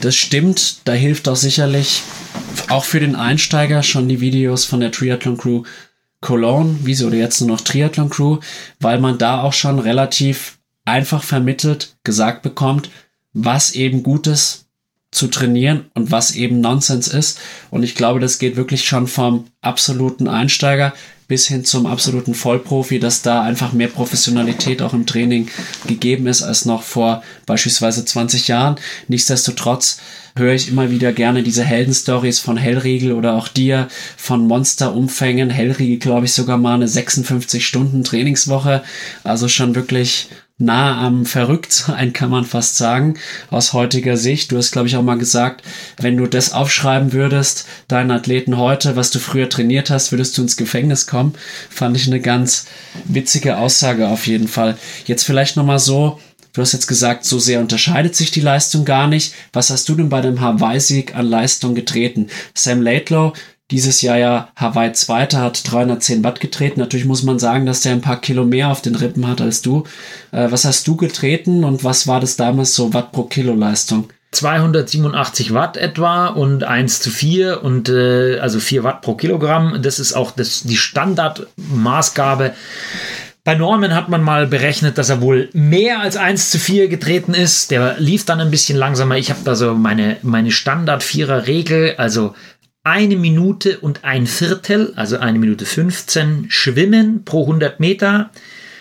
[0.00, 2.02] Das stimmt, da hilft auch sicherlich
[2.68, 5.62] auch für den Einsteiger schon die Videos von der Triathlon Crew
[6.20, 8.38] Cologne, wieso oder jetzt nur noch Triathlon Crew,
[8.80, 12.90] weil man da auch schon relativ einfach vermittelt gesagt bekommt,
[13.32, 14.66] was eben Gutes
[15.10, 17.38] zu trainieren und was eben Nonsens ist.
[17.70, 20.92] Und ich glaube, das geht wirklich schon vom absoluten Einsteiger
[21.28, 25.48] bis hin zum absoluten Vollprofi, dass da einfach mehr Professionalität auch im Training
[25.86, 28.76] gegeben ist als noch vor beispielsweise 20 Jahren.
[29.08, 29.98] Nichtsdestotrotz
[30.36, 35.50] höre ich immer wieder gerne diese Heldenstories von Hellriegel oder auch dir von Monsterumfängen.
[35.50, 38.82] Hellriegel, glaube ich, sogar mal eine 56 Stunden Trainingswoche.
[39.24, 43.18] Also schon wirklich nah am Verrücktsein, kann man fast sagen,
[43.50, 44.52] aus heutiger Sicht.
[44.52, 45.62] Du hast, glaube ich, auch mal gesagt,
[45.98, 50.42] wenn du das aufschreiben würdest, deinen Athleten heute, was du früher trainiert hast, würdest du
[50.42, 51.34] ins Gefängnis kommen.
[51.68, 52.66] Fand ich eine ganz
[53.04, 54.78] witzige Aussage auf jeden Fall.
[55.04, 56.18] Jetzt vielleicht nochmal so,
[56.52, 59.34] Du hast jetzt gesagt, so sehr unterscheidet sich die Leistung gar nicht.
[59.52, 62.28] Was hast du denn bei dem Hawaii-Sieg an Leistung getreten?
[62.54, 63.34] Sam Laidlow,
[63.70, 66.80] dieses Jahr ja Hawaii Zweiter, hat 310 Watt getreten.
[66.80, 69.62] Natürlich muss man sagen, dass der ein paar Kilo mehr auf den Rippen hat als
[69.62, 69.84] du.
[70.32, 74.08] Äh, was hast du getreten und was war das damals so Watt pro Kilo Leistung?
[74.32, 79.80] 287 Watt etwa und 1 zu 4 und äh, also 4 Watt pro Kilogramm.
[79.82, 82.52] Das ist auch das, die Standardmaßgabe
[83.46, 87.32] bei Norman hat man mal berechnet, dass er wohl mehr als 1 zu 4 getreten
[87.32, 87.70] ist.
[87.70, 89.18] Der lief dann ein bisschen langsamer.
[89.18, 92.34] Ich habe da so meine, meine Standard-Vierer-Regel, also
[92.86, 98.30] eine Minute und ein Viertel, also eine Minute 15 schwimmen pro 100 Meter.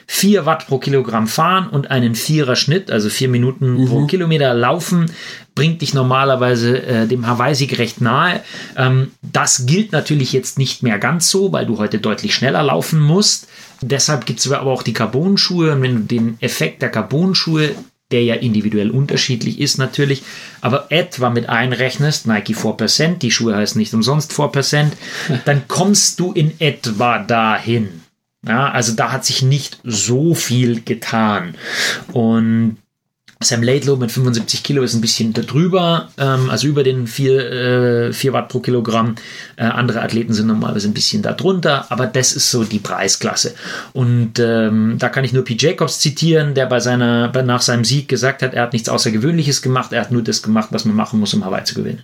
[0.07, 3.87] 4 Watt pro Kilogramm fahren und einen Vierer Schnitt, also 4 Minuten mhm.
[3.87, 5.11] pro Kilometer laufen,
[5.55, 8.41] bringt dich normalerweise äh, dem Hawaii-Sieg recht nahe.
[8.77, 12.99] Ähm, das gilt natürlich jetzt nicht mehr ganz so, weil du heute deutlich schneller laufen
[12.99, 13.47] musst.
[13.81, 17.71] Deshalb gibt es aber auch die Carbon-Schuhe und wenn du den Effekt der Carbon-Schuhe
[18.15, 20.23] der ja individuell unterschiedlich ist natürlich,
[20.61, 24.91] aber etwa mit einrechnest, Nike 4%, die Schuhe heißen nicht umsonst 4%,
[25.45, 28.03] dann kommst du in etwa dahin.
[28.47, 31.55] Ja, also da hat sich nicht so viel getan.
[32.13, 32.77] Und
[33.45, 38.13] Sam Laidlow mit 75 Kilo ist ein bisschen darüber, ähm, also über den 4, äh,
[38.13, 39.15] 4 Watt pro Kilogramm.
[39.55, 43.55] Äh, andere Athleten sind normalerweise ein bisschen darunter, aber das ist so die Preisklasse.
[43.93, 45.55] Und ähm, da kann ich nur P.
[45.59, 49.93] Jacobs zitieren, der bei seiner, nach seinem Sieg gesagt hat, er hat nichts Außergewöhnliches gemacht,
[49.93, 52.03] er hat nur das gemacht, was man machen muss, um Hawaii zu gewinnen.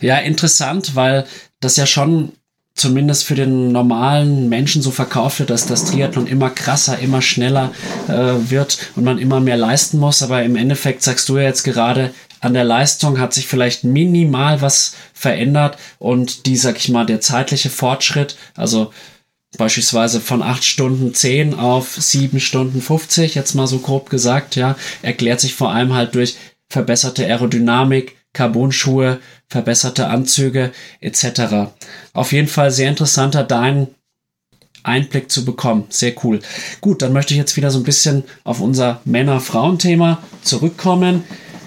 [0.00, 1.24] Ja, interessant, weil
[1.60, 2.32] das ja schon
[2.74, 7.72] zumindest für den normalen Menschen so verkauft wird, dass das Triathlon immer krasser, immer schneller
[8.08, 10.22] äh, wird und man immer mehr leisten muss.
[10.22, 14.60] Aber im Endeffekt sagst du ja jetzt gerade, an der Leistung hat sich vielleicht minimal
[14.60, 18.92] was verändert und die, sag ich mal, der zeitliche Fortschritt, also
[19.56, 24.76] beispielsweise von acht Stunden zehn auf sieben Stunden 50, jetzt mal so grob gesagt, ja,
[25.00, 26.36] erklärt sich vor allem halt durch
[26.68, 31.72] verbesserte Aerodynamik, Carbon-Schuhe, verbesserte Anzüge etc.
[32.12, 33.88] Auf jeden Fall sehr interessanter, deinen
[34.82, 35.86] Einblick zu bekommen.
[35.88, 36.40] Sehr cool.
[36.82, 41.24] Gut, dann möchte ich jetzt wieder so ein bisschen auf unser Männer-Frauen-Thema zurückkommen.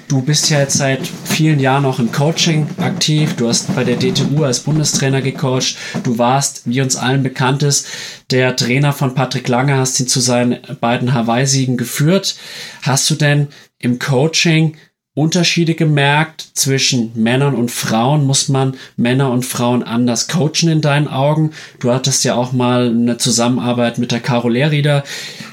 [0.07, 3.35] Du bist ja jetzt seit vielen Jahren auch im Coaching aktiv.
[3.35, 5.75] Du hast bei der DTU als Bundestrainer gecoacht.
[6.03, 7.87] Du warst, wie uns allen bekannt ist,
[8.31, 12.37] der Trainer von Patrick Lange, hast ihn zu seinen beiden Hawaii-Siegen geführt.
[12.83, 13.49] Hast du denn
[13.79, 14.77] im Coaching
[15.17, 18.23] Unterschiede gemerkt zwischen Männern und Frauen?
[18.25, 21.53] Muss man Männer und Frauen anders coachen in deinen Augen?
[21.79, 25.03] Du hattest ja auch mal eine Zusammenarbeit mit der Caro Lehrrieder.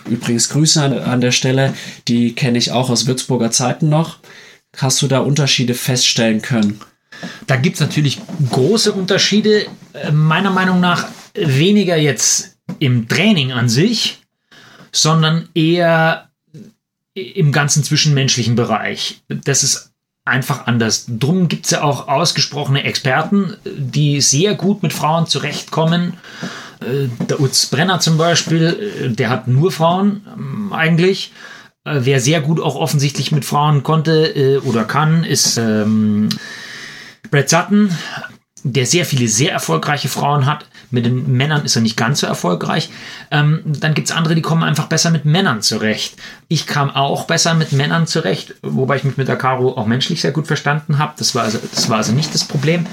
[0.07, 1.73] Übrigens Grüße an, an der Stelle.
[2.09, 4.19] Die kenne ich auch aus Würzburger Zeiten noch.
[4.77, 6.81] Hast du da Unterschiede feststellen können?
[7.47, 9.65] Da gibt es natürlich große Unterschiede.
[9.95, 14.21] Äh, meiner Meinung nach weniger jetzt im Training an sich,
[14.93, 16.29] sondern eher
[17.15, 19.23] im ganzen zwischenmenschlichen Bereich.
[19.29, 19.93] Das ist
[20.25, 21.07] einfach anders.
[21.09, 26.15] Drum gibt es ja auch ausgesprochene Experten, die sehr gut mit Frauen zurechtkommen.
[26.81, 31.33] Äh, der Utz Brenner zum Beispiel, äh, der hat nur Frauen ähm, eigentlich.
[31.85, 36.31] Äh, wer sehr gut auch offensichtlich mit Frauen konnte oder kann, ist ähm,
[37.31, 37.97] Brad Sutton,
[38.63, 40.67] der sehr viele sehr erfolgreiche Frauen hat.
[40.95, 42.91] Mit den Männern ist er nicht ganz so erfolgreich.
[43.31, 46.17] Ähm, dann gibt es andere, die kommen einfach besser mit Männern zurecht.
[46.49, 50.21] Ich kam auch besser mit Männern zurecht, wobei ich mich mit der Caro auch menschlich
[50.21, 51.15] sehr gut verstanden habe.
[51.19, 52.87] Das, war also, das war also nicht das Problem.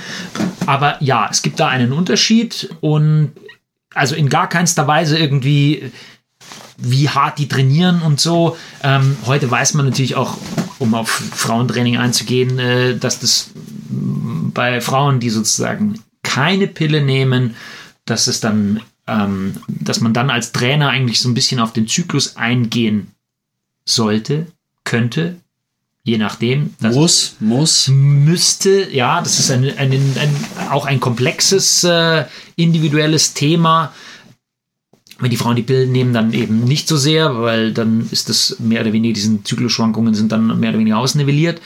[0.66, 3.32] Aber ja, es gibt da einen Unterschied und
[3.94, 5.92] also in gar keinster Weise irgendwie
[6.78, 8.58] wie hart die trainieren und so.
[8.84, 10.38] Ähm, heute weiß man natürlich auch,
[10.80, 13.52] um auf Frauentraining einzugehen, äh, dass das
[13.90, 17.56] bei Frauen, die sozusagen keine Pille nehmen,
[18.12, 21.88] dass es dann, ähm, dass man dann als Trainer eigentlich so ein bisschen auf den
[21.88, 23.08] Zyklus eingehen
[23.86, 24.48] sollte,
[24.84, 25.38] könnte,
[26.04, 26.76] je nachdem.
[26.82, 27.88] muss, muss.
[27.88, 30.36] Müsste, ja, das ist ein, ein, ein
[30.70, 32.26] auch ein komplexes äh,
[32.58, 33.94] individuelles Thema.
[35.20, 38.58] Wenn die Frauen die Pillen nehmen, dann eben nicht so sehr, weil dann ist das
[38.60, 41.62] mehr oder weniger, diesen Zyklusschwankungen sind dann mehr oder weniger ausnivelliert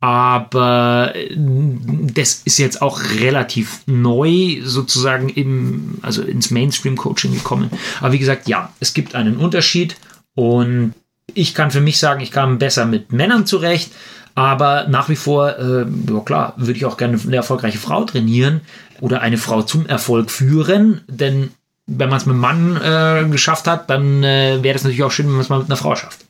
[0.00, 7.70] aber äh, das ist jetzt auch relativ neu sozusagen im, also ins Mainstream-Coaching gekommen.
[8.00, 9.96] Aber wie gesagt, ja, es gibt einen Unterschied
[10.34, 10.94] und
[11.34, 13.92] ich kann für mich sagen, ich kam besser mit Männern zurecht,
[14.34, 18.60] aber nach wie vor, äh, ja klar, würde ich auch gerne eine erfolgreiche Frau trainieren
[19.00, 21.50] oder eine Frau zum Erfolg führen, denn
[21.86, 25.10] wenn man es mit einem Mann äh, geschafft hat, dann äh, wäre das natürlich auch
[25.10, 26.25] schön, wenn man es mal mit einer Frau schafft.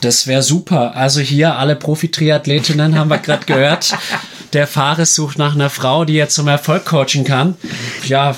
[0.00, 0.94] Das wäre super.
[0.94, 3.96] Also hier alle Profi-Triathletinnen haben wir gerade gehört.
[4.52, 7.56] Der Fares sucht nach einer Frau, die er zum Erfolg coachen kann.
[8.04, 8.36] Ja,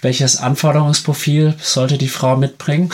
[0.00, 2.90] welches Anforderungsprofil sollte die Frau mitbringen?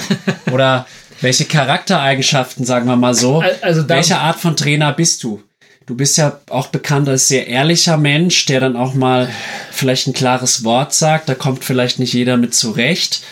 [0.50, 0.86] Oder
[1.20, 3.44] welche Charaktereigenschaften, sagen wir mal so?
[3.60, 5.42] Also welche Art von Trainer bist du?
[5.86, 9.28] Du bist ja auch bekannt als sehr ehrlicher Mensch, der dann auch mal
[9.70, 11.28] vielleicht ein klares Wort sagt.
[11.28, 13.22] Da kommt vielleicht nicht jeder mit zurecht.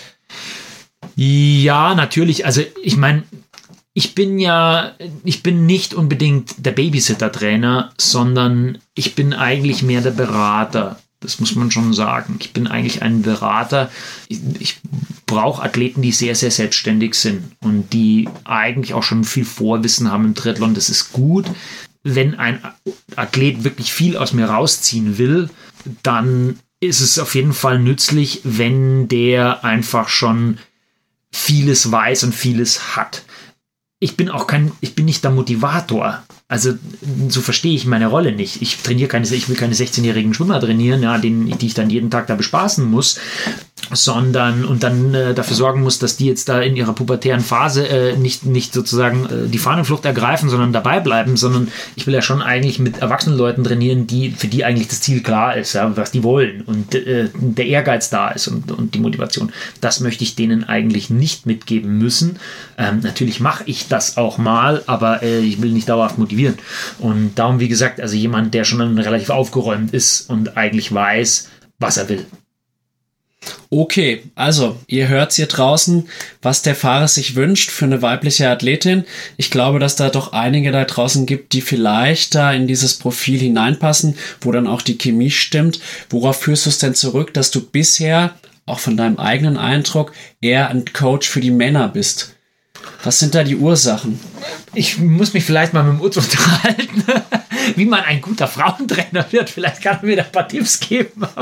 [1.17, 2.45] Ja, natürlich.
[2.47, 3.23] Also ich meine,
[3.99, 4.93] ich bin ja,
[5.25, 11.01] ich bin nicht unbedingt der Babysitter-Trainer, sondern ich bin eigentlich mehr der Berater.
[11.19, 12.37] Das muss man schon sagen.
[12.39, 13.91] Ich bin eigentlich ein Berater.
[14.29, 14.81] Ich, ich
[15.27, 20.27] brauche Athleten, die sehr, sehr selbstständig sind und die eigentlich auch schon viel Vorwissen haben
[20.27, 20.75] im Triathlon.
[20.75, 21.47] Das ist gut.
[22.05, 22.61] Wenn ein
[23.17, 25.51] Athlet wirklich viel aus mir rausziehen will,
[26.05, 30.59] dann ist es auf jeden Fall nützlich, wenn der einfach schon
[31.33, 33.25] vieles weiß und vieles hat
[34.01, 36.23] ich bin auch kein, ich bin nicht der Motivator.
[36.47, 36.75] Also
[37.29, 38.63] so verstehe ich meine Rolle nicht.
[38.63, 42.11] Ich trainiere keine, ich will keine 16-jährigen Schwimmer trainieren, ja, den, die ich dann jeden
[42.11, 43.19] Tag da bespaßen muss,
[43.93, 47.89] sondern und dann äh, dafür sorgen muss, dass die jetzt da in ihrer pubertären Phase
[47.89, 52.23] äh, nicht, nicht sozusagen äh, die Fahnenflucht ergreifen, sondern dabei bleiben, sondern ich will ja
[52.23, 55.97] schon eigentlich mit erwachsenen Leuten trainieren, die, für die eigentlich das Ziel klar ist, ja,
[55.97, 59.53] was die wollen und äh, der Ehrgeiz da ist und, und die Motivation.
[59.81, 62.39] Das möchte ich denen eigentlich nicht mitgeben müssen.
[62.77, 66.59] Ähm, natürlich mache ich das auch mal, aber äh, ich will nicht dauerhaft motivieren motivieren.
[66.99, 71.97] Und darum, wie gesagt, also jemand, der schon relativ aufgeräumt ist und eigentlich weiß, was
[71.97, 72.27] er will.
[73.71, 76.09] Okay, also ihr hört's hier draußen,
[76.43, 79.05] was der Fahrer sich wünscht für eine weibliche Athletin.
[79.37, 83.39] Ich glaube, dass da doch einige da draußen gibt, die vielleicht da in dieses Profil
[83.39, 85.81] hineinpassen, wo dann auch die Chemie stimmt.
[86.09, 90.71] Worauf führst du es denn zurück, dass du bisher, auch von deinem eigenen Eindruck, eher
[90.71, 92.35] ein Coach für die Männer bist?
[93.05, 94.19] Was sind da die Ursachen?
[94.75, 97.05] Ich muss mich vielleicht mal mit dem Utz unterhalten,
[97.77, 99.51] wie man ein guter Frauentrainer wird.
[99.51, 101.23] Vielleicht kann er mir da ein paar Tipps geben.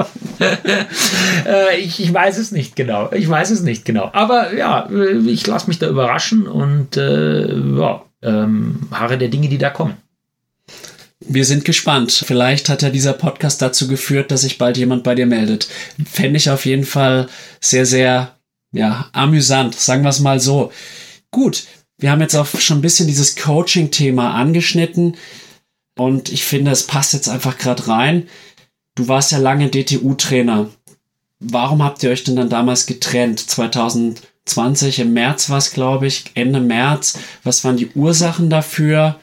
[1.46, 3.10] Äh, ich, ich, weiß es nicht genau.
[3.12, 4.10] Ich weiß es nicht genau.
[4.12, 4.88] Aber ja,
[5.26, 9.94] ich lasse mich da überraschen und äh, ja, ähm, harre der Dinge, die da kommen.
[11.20, 12.12] Wir sind gespannt.
[12.12, 15.68] Vielleicht hat ja dieser Podcast dazu geführt, dass sich bald jemand bei dir meldet.
[16.04, 17.28] Fände ich auf jeden Fall
[17.60, 18.36] sehr, sehr
[18.72, 19.74] ja, amüsant.
[19.74, 20.72] Sagen wir es mal so.
[21.30, 21.64] Gut,
[21.98, 25.16] wir haben jetzt auch schon ein bisschen dieses Coaching-Thema angeschnitten
[25.98, 28.28] und ich finde, es passt jetzt einfach gerade rein.
[28.94, 30.68] Du warst ja lange DTU-Trainer.
[31.40, 33.40] Warum habt ihr euch denn dann damals getrennt?
[33.40, 37.18] 2020 im März war es, glaube ich, Ende März.
[37.44, 39.20] Was waren die Ursachen dafür,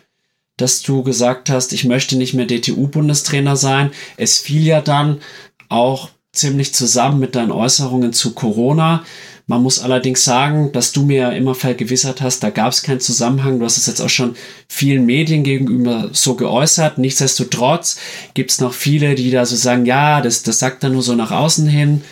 [0.58, 3.92] dass du gesagt hast, ich möchte nicht mehr DTU-Bundestrainer sein?
[4.18, 5.22] Es fiel ja dann
[5.70, 9.06] auch ziemlich zusammen mit deinen Äußerungen zu Corona.
[9.46, 13.02] Man muss allerdings sagen, dass du mir ja immer vergewissert hast, da gab es keinen
[13.02, 13.60] Zusammenhang.
[13.60, 14.36] Du hast es jetzt auch schon
[14.70, 16.98] vielen Medien gegenüber so geäußert.
[16.98, 18.00] Nichtsdestotrotz
[18.36, 21.14] gibt es noch viele, die da so sagen, ja, das, das sagt er nur so
[21.16, 22.04] nach außen hin.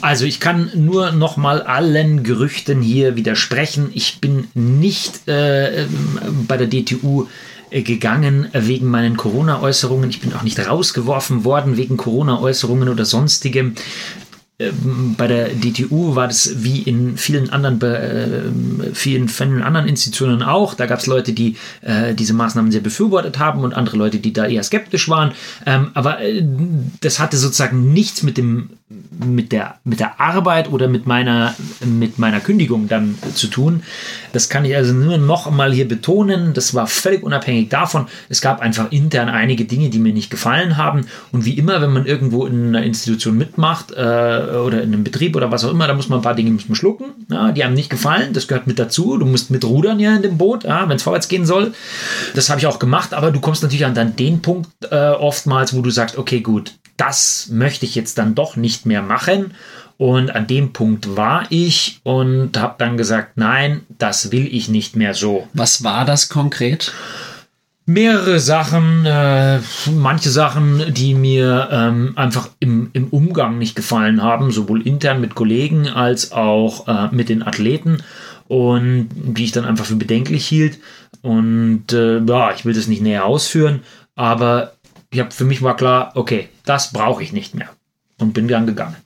[0.00, 3.90] Also ich kann nur noch mal allen Gerüchten hier widersprechen.
[3.94, 5.86] Ich bin nicht äh,
[6.48, 7.28] bei der DTU
[7.70, 10.08] äh, gegangen wegen meinen Corona-Äußerungen.
[10.08, 13.74] Ich bin auch nicht rausgeworfen worden wegen Corona-Äußerungen oder sonstigem.
[14.60, 20.42] Ähm, bei der DTU war das wie in vielen anderen, äh, vielen, vielen anderen Institutionen
[20.42, 20.74] auch.
[20.74, 24.32] Da gab es Leute, die äh, diese Maßnahmen sehr befürwortet haben und andere Leute, die
[24.32, 25.32] da eher skeptisch waren.
[25.66, 26.46] Ähm, aber äh,
[27.00, 32.18] das hatte sozusagen nichts mit dem mit der, mit der Arbeit oder mit meiner, mit
[32.18, 33.82] meiner Kündigung dann zu tun.
[34.32, 36.52] Das kann ich also nur noch mal hier betonen.
[36.52, 38.06] Das war völlig unabhängig davon.
[38.28, 41.06] Es gab einfach intern einige Dinge, die mir nicht gefallen haben.
[41.32, 45.34] Und wie immer, wenn man irgendwo in einer Institution mitmacht äh, oder in einem Betrieb
[45.34, 47.06] oder was auch immer, da muss man ein paar Dinge muss man schlucken.
[47.30, 48.34] Ja, die haben nicht gefallen.
[48.34, 49.16] Das gehört mit dazu.
[49.16, 51.72] Du musst mit rudern ja in dem Boot, ja, wenn es vorwärts gehen soll.
[52.34, 53.14] Das habe ich auch gemacht.
[53.14, 56.74] Aber du kommst natürlich an dann den Punkt äh, oftmals, wo du sagst, okay, gut,
[56.96, 59.54] das möchte ich jetzt dann doch nicht mehr machen.
[59.96, 64.96] Und an dem Punkt war ich und habe dann gesagt, nein, das will ich nicht
[64.96, 65.48] mehr so.
[65.52, 66.92] Was war das konkret?
[67.86, 69.60] Mehrere Sachen, äh,
[69.94, 75.34] manche Sachen, die mir ähm, einfach im, im Umgang nicht gefallen haben, sowohl intern mit
[75.34, 77.98] Kollegen als auch äh, mit den Athleten
[78.48, 80.78] und die ich dann einfach für bedenklich hielt.
[81.22, 83.80] Und äh, ja, ich will das nicht näher ausführen,
[84.16, 84.72] aber
[85.10, 87.70] ich hab, für mich war klar, okay, das brauche ich nicht mehr.
[88.18, 88.96] Und bin dann gegangen.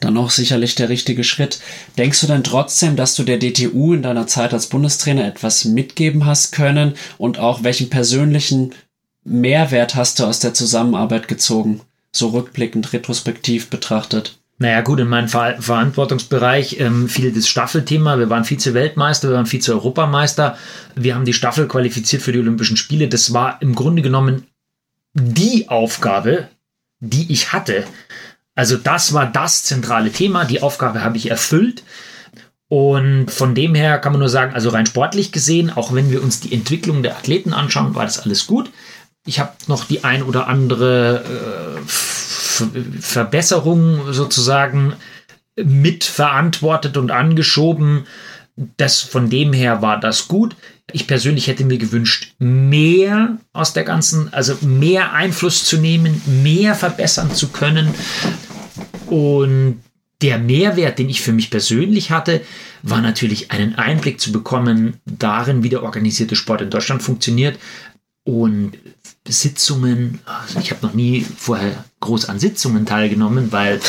[0.00, 1.60] Dann auch sicherlich der richtige Schritt.
[1.96, 6.26] Denkst du denn trotzdem, dass du der DTU in deiner Zeit als Bundestrainer etwas mitgeben
[6.26, 8.74] hast können und auch welchen persönlichen
[9.24, 11.80] Mehrwert hast du aus der Zusammenarbeit gezogen?
[12.10, 14.38] So rückblickend, retrospektiv betrachtet.
[14.58, 18.18] Naja, gut, in meinem Ver Verantwortungsbereich ähm, fiel das Staffelthema.
[18.18, 20.56] Wir waren Vize-Weltmeister, wir waren Vize-Europameister.
[20.94, 23.08] Wir haben die Staffel qualifiziert für die Olympischen Spiele.
[23.08, 24.46] Das war im Grunde genommen
[25.14, 26.48] die Aufgabe,
[27.02, 27.84] die ich hatte.
[28.54, 30.44] Also das war das zentrale Thema.
[30.44, 31.82] Die Aufgabe habe ich erfüllt.
[32.68, 36.22] Und von dem her kann man nur sagen, also rein sportlich gesehen, auch wenn wir
[36.22, 38.70] uns die Entwicklung der Athleten anschauen, war das alles gut.
[39.26, 41.80] Ich habe noch die ein oder andere äh,
[43.00, 44.94] Verbesserung sozusagen
[45.56, 48.06] mitverantwortet und angeschoben.
[48.76, 50.56] Das von dem her war das gut.
[50.92, 56.74] Ich persönlich hätte mir gewünscht, mehr aus der ganzen, also mehr Einfluss zu nehmen, mehr
[56.74, 57.94] verbessern zu können.
[59.06, 59.80] Und
[60.22, 62.42] der Mehrwert, den ich für mich persönlich hatte,
[62.82, 67.58] war natürlich einen Einblick zu bekommen darin, wie der organisierte Sport in Deutschland funktioniert,
[68.24, 68.78] und
[69.26, 73.80] Sitzungen, also ich habe noch nie vorher groß an Sitzungen teilgenommen, weil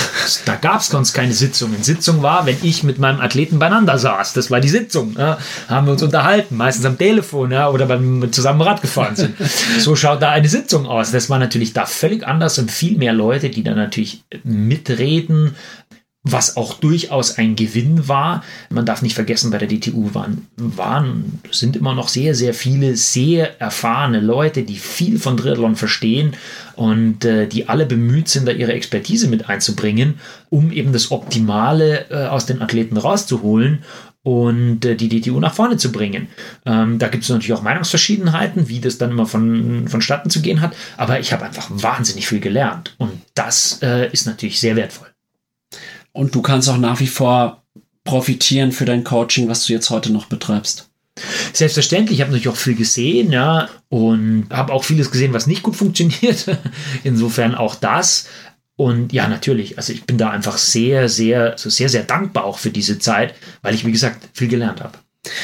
[0.46, 1.84] da gab es sonst keine Sitzungen.
[1.84, 4.32] Sitzung war, wenn ich mit meinem Athleten beieinander saß.
[4.34, 5.16] Das war die Sitzung.
[5.18, 5.38] Ja.
[5.68, 9.36] Haben wir uns unterhalten, meistens am Telefon ja, oder beim zusammen Rad gefahren sind.
[9.80, 11.12] So schaut da eine Sitzung aus.
[11.12, 15.56] Das war natürlich da völlig anders und viel mehr Leute, die da natürlich mitreden,
[16.24, 18.44] was auch durchaus ein Gewinn war.
[18.70, 22.96] Man darf nicht vergessen, bei der DTU waren, waren, sind immer noch sehr, sehr viele
[22.96, 26.34] sehr erfahrene Leute, die viel von Triathlon verstehen
[26.76, 30.16] und äh, die alle bemüht sind, da ihre Expertise mit einzubringen,
[30.50, 33.84] um eben das Optimale äh, aus den Athleten rauszuholen
[34.24, 36.30] und äh, die DTU nach vorne zu bringen.
[36.66, 40.62] Ähm, da gibt es natürlich auch Meinungsverschiedenheiten, wie das dann immer von, vonstatten zu gehen
[40.62, 45.13] hat, aber ich habe einfach wahnsinnig viel gelernt und das äh, ist natürlich sehr wertvoll.
[46.14, 47.64] Und du kannst auch nach wie vor
[48.04, 50.90] profitieren für dein Coaching, was du jetzt heute noch betreibst.
[51.54, 55.64] Selbstverständlich, ich habe natürlich auch viel gesehen, ja, und habe auch vieles gesehen, was nicht
[55.64, 56.46] gut funktioniert.
[57.04, 58.28] Insofern auch das.
[58.76, 62.58] Und ja, natürlich, also ich bin da einfach sehr, sehr, so sehr, sehr dankbar auch
[62.58, 64.98] für diese Zeit, weil ich, wie gesagt, viel gelernt habe.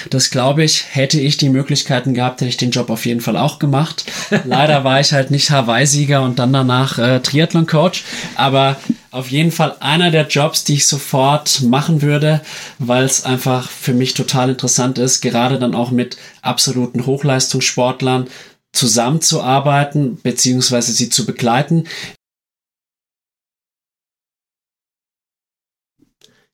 [0.10, 3.38] Das glaube ich, hätte ich die Möglichkeiten gehabt, hätte ich den Job auf jeden Fall
[3.38, 4.04] auch gemacht.
[4.46, 8.04] Leider war ich halt nicht Hawaii-Sieger und dann danach äh, Triathlon-Coach.
[8.36, 8.78] Aber
[9.12, 12.42] auf jeden Fall einer der Jobs, die ich sofort machen würde,
[12.78, 18.28] weil es einfach für mich total interessant ist, gerade dann auch mit absoluten Hochleistungssportlern
[18.72, 21.88] zusammenzuarbeiten, beziehungsweise sie zu begleiten.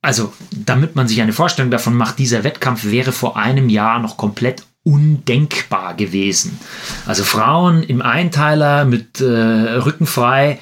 [0.00, 4.16] Also, damit man sich eine Vorstellung davon macht, dieser Wettkampf wäre vor einem Jahr noch
[4.16, 6.58] komplett undenkbar gewesen.
[7.04, 10.60] Also Frauen im Einteiler mit äh, Rücken frei,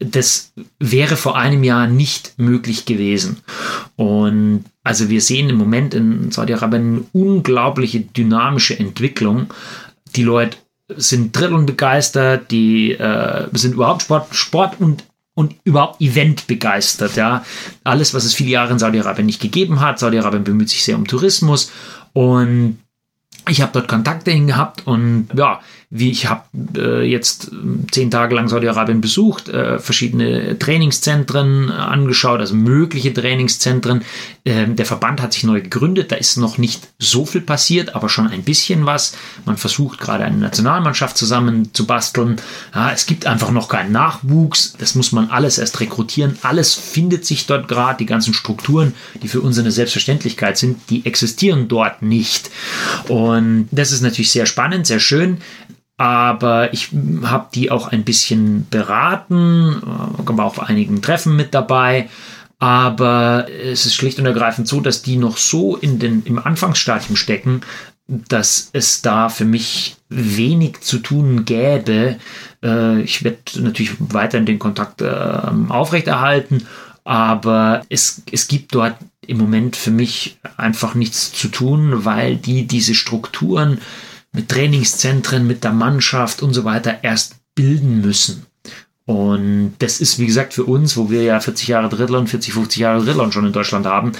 [0.00, 3.38] das wäre vor einem Jahr nicht möglich gewesen.
[3.96, 9.52] Und also wir sehen im Moment in Saudi-Arabien eine unglaubliche dynamische Entwicklung.
[10.16, 10.56] Die Leute
[10.96, 15.04] sind Drillen begeistert, die äh, sind überhaupt Sport, Sport und
[15.40, 17.16] und überhaupt Event begeistert.
[17.16, 17.44] Ja,
[17.82, 19.98] alles, was es viele Jahre in Saudi-Arabien nicht gegeben hat.
[19.98, 21.72] Saudi-Arabien bemüht sich sehr um Tourismus
[22.12, 22.78] und
[23.48, 25.60] ich habe dort Kontakte hin gehabt und ja,
[25.92, 26.44] wie ich habe
[26.76, 33.12] äh, jetzt äh, zehn Tage lang Saudi-Arabien besucht, äh, verschiedene Trainingszentren äh, angeschaut, also mögliche
[33.12, 34.04] Trainingszentren.
[34.44, 38.08] Ähm, der Verband hat sich neu gegründet, da ist noch nicht so viel passiert, aber
[38.08, 39.16] schon ein bisschen was.
[39.46, 42.36] Man versucht gerade eine Nationalmannschaft zusammen zu basteln.
[42.72, 46.38] Ja, es gibt einfach noch keinen Nachwuchs, das muss man alles erst rekrutieren.
[46.42, 51.04] Alles findet sich dort gerade, die ganzen Strukturen, die für uns eine Selbstverständlichkeit sind, die
[51.04, 52.48] existieren dort nicht.
[53.08, 55.38] Und das ist natürlich sehr spannend, sehr schön
[56.00, 56.88] aber ich
[57.24, 62.08] habe die auch ein bisschen beraten, äh, war auf einigen Treffen mit dabei.
[62.58, 67.16] Aber es ist schlicht und ergreifend so, dass die noch so in den, im Anfangsstadium
[67.16, 67.60] stecken,
[68.06, 72.16] dass es da für mich wenig zu tun gäbe.
[72.62, 76.66] Äh, ich werde natürlich weiterhin den Kontakt äh, aufrechterhalten,
[77.04, 78.96] aber es, es gibt dort
[79.26, 83.80] im Moment für mich einfach nichts zu tun, weil die diese Strukturen
[84.32, 88.46] mit Trainingszentren, mit der Mannschaft und so weiter erst bilden müssen.
[89.06, 92.78] Und das ist, wie gesagt, für uns, wo wir ja 40 Jahre Drittlern, 40, 50
[92.78, 94.12] Jahre Drittlern schon in Deutschland haben,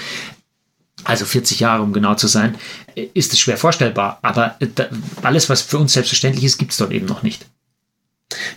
[1.03, 2.55] also 40 Jahre, um genau zu sein,
[3.13, 4.19] ist es schwer vorstellbar.
[4.21, 4.57] Aber
[5.23, 7.45] alles, was für uns selbstverständlich ist, gibt es dort eben noch nicht.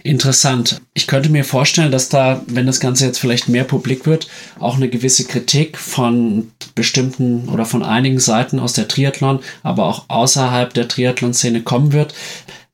[0.02, 0.80] Interessant.
[0.94, 4.76] Ich könnte mir vorstellen, dass da, wenn das Ganze jetzt vielleicht mehr publik wird, auch
[4.76, 10.72] eine gewisse Kritik von bestimmten oder von einigen Seiten aus der Triathlon, aber auch außerhalb
[10.74, 12.14] der Triathlon-Szene kommen wird.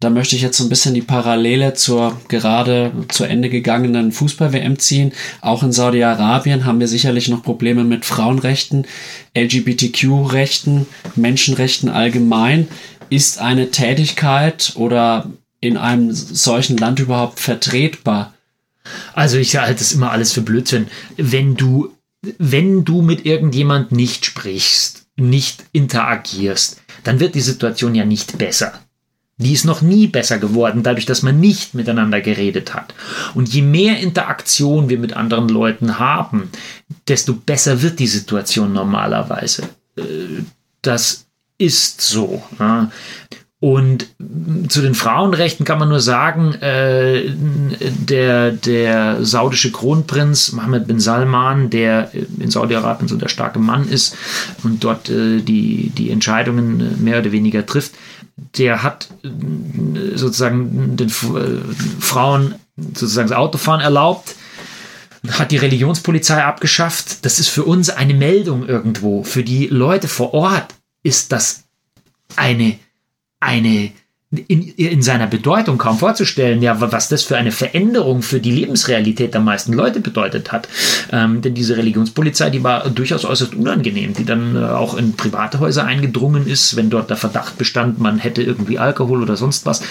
[0.00, 4.78] Da möchte ich jetzt so ein bisschen die Parallele zur gerade zu Ende gegangenen Fußball-WM
[4.78, 5.12] ziehen.
[5.42, 8.86] Auch in Saudi-Arabien haben wir sicherlich noch Probleme mit Frauenrechten,
[9.36, 10.86] LGBTQ-Rechten,
[11.16, 12.68] Menschenrechten allgemein.
[13.10, 15.30] Ist eine Tätigkeit oder
[15.60, 18.34] in einem solchen Land überhaupt vertretbar?
[19.14, 20.88] Also ich halte es immer alles für Blödsinn.
[21.16, 21.94] Wenn du,
[22.38, 28.80] wenn du mit irgendjemand nicht sprichst, nicht interagierst, dann wird die Situation ja nicht besser.
[29.36, 32.92] Die ist noch nie besser geworden, dadurch, dass man nicht miteinander geredet hat.
[33.34, 36.50] Und je mehr Interaktion wir mit anderen Leuten haben,
[37.08, 39.62] desto besser wird die Situation normalerweise.
[39.96, 40.42] Äh,
[40.82, 42.42] das ist so.
[43.62, 44.06] Und
[44.68, 51.68] zu den Frauenrechten kann man nur sagen, äh, der, der saudische Kronprinz Mohammed bin Salman,
[51.68, 54.16] der in Saudi-Arabien so der starke Mann ist
[54.62, 57.92] und dort äh, die, die Entscheidungen mehr oder weniger trifft,
[58.56, 64.36] der hat äh, sozusagen den äh, Frauen sozusagen das Autofahren erlaubt,
[65.32, 67.26] hat die Religionspolizei abgeschafft.
[67.26, 69.22] Das ist für uns eine Meldung irgendwo.
[69.22, 71.64] Für die Leute vor Ort ist das
[72.36, 72.78] eine,
[73.40, 73.92] eine
[74.46, 79.34] in, in seiner Bedeutung kaum vorzustellen, ja, was das für eine Veränderung für die Lebensrealität
[79.34, 80.68] der meisten Leute bedeutet hat.
[81.10, 85.58] Ähm, denn diese Religionspolizei, die war durchaus äußerst unangenehm, die dann äh, auch in private
[85.58, 89.82] Häuser eingedrungen ist, wenn dort der Verdacht bestand, man hätte irgendwie Alkohol oder sonst was.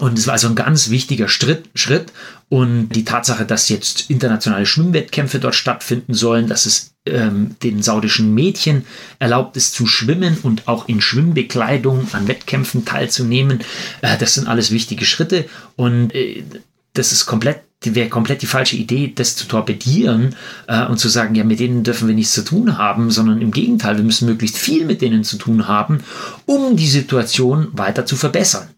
[0.00, 2.10] Und es war also ein ganz wichtiger Schritt, Schritt.
[2.48, 8.34] Und die Tatsache, dass jetzt internationale Schwimmwettkämpfe dort stattfinden sollen, dass es ähm, den saudischen
[8.34, 8.86] Mädchen
[9.18, 13.60] erlaubt ist zu schwimmen und auch in Schwimmbekleidung an Wettkämpfen teilzunehmen,
[14.00, 15.44] äh, das sind alles wichtige Schritte.
[15.76, 16.44] Und äh,
[16.94, 20.34] das ist komplett wäre komplett die falsche Idee, das zu torpedieren
[20.66, 23.52] äh, und zu sagen, ja, mit denen dürfen wir nichts zu tun haben, sondern im
[23.52, 26.02] Gegenteil, wir müssen möglichst viel mit denen zu tun haben,
[26.44, 28.68] um die Situation weiter zu verbessern.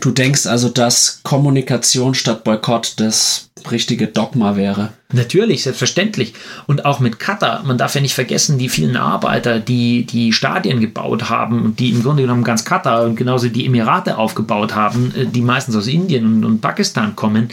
[0.00, 4.90] Du denkst also, dass Kommunikation statt Boykott das richtige Dogma wäre?
[5.12, 6.32] Natürlich, selbstverständlich.
[6.66, 7.62] Und auch mit Katar.
[7.64, 11.90] Man darf ja nicht vergessen, die vielen Arbeiter, die die Stadien gebaut haben und die
[11.90, 15.86] im Grunde genommen ganz Katar und genauso die Emirate aufgebaut haben, äh, die meistens aus
[15.86, 17.50] Indien und, und Pakistan kommen,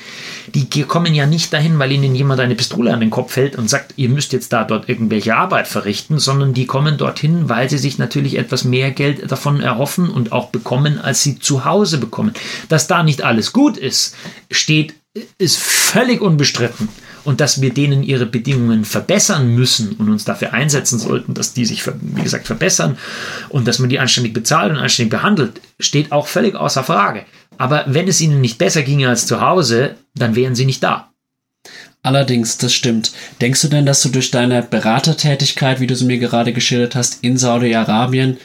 [0.55, 3.69] die kommen ja nicht dahin, weil ihnen jemand eine Pistole an den Kopf hält und
[3.69, 7.77] sagt, ihr müsst jetzt da dort irgendwelche Arbeit verrichten, sondern die kommen dorthin, weil sie
[7.77, 12.33] sich natürlich etwas mehr Geld davon erhoffen und auch bekommen, als sie zu Hause bekommen.
[12.67, 14.15] Dass da nicht alles gut ist,
[14.49, 14.95] steht,
[15.37, 16.87] ist völlig unbestritten
[17.23, 21.65] und dass wir denen ihre Bedingungen verbessern müssen und uns dafür einsetzen sollten, dass die
[21.65, 22.97] sich, wie gesagt, verbessern
[23.49, 27.25] und dass man die anständig bezahlt und anständig behandelt, steht auch völlig außer Frage.
[27.57, 31.11] Aber wenn es ihnen nicht besser ginge als zu Hause, dann wären sie nicht da.
[32.01, 33.11] Allerdings, das stimmt.
[33.41, 37.23] Denkst du denn, dass du durch deine Beratertätigkeit, wie du sie mir gerade geschildert hast,
[37.23, 38.37] in Saudi-Arabien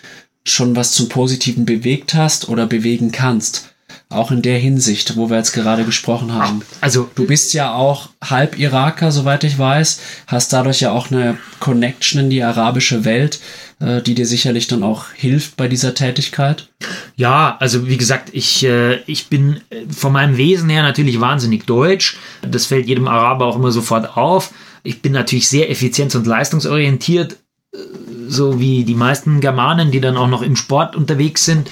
[0.45, 3.74] schon was zum Positiven bewegt hast oder bewegen kannst?
[4.15, 6.63] Auch in der Hinsicht, wo wir jetzt gerade gesprochen haben.
[6.81, 11.37] Also du bist ja auch halb Iraker, soweit ich weiß, hast dadurch ja auch eine
[11.61, 13.41] Connection in die arabische Welt,
[13.81, 16.69] äh, die dir sicherlich dann auch hilft bei dieser Tätigkeit.
[17.17, 21.67] Ja, also wie gesagt, ich, äh, ich bin äh, von meinem Wesen her natürlich wahnsinnig
[21.67, 22.17] deutsch.
[22.43, 24.53] Das fällt jedem Araber auch immer sofort auf.
[24.85, 27.37] Ich bin natürlich sehr effizienz- und leistungsorientiert,
[28.29, 31.71] so wie die meisten Germanen, die dann auch noch im Sport unterwegs sind.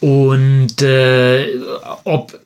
[0.00, 1.60] Und äh,
[2.04, 2.38] ob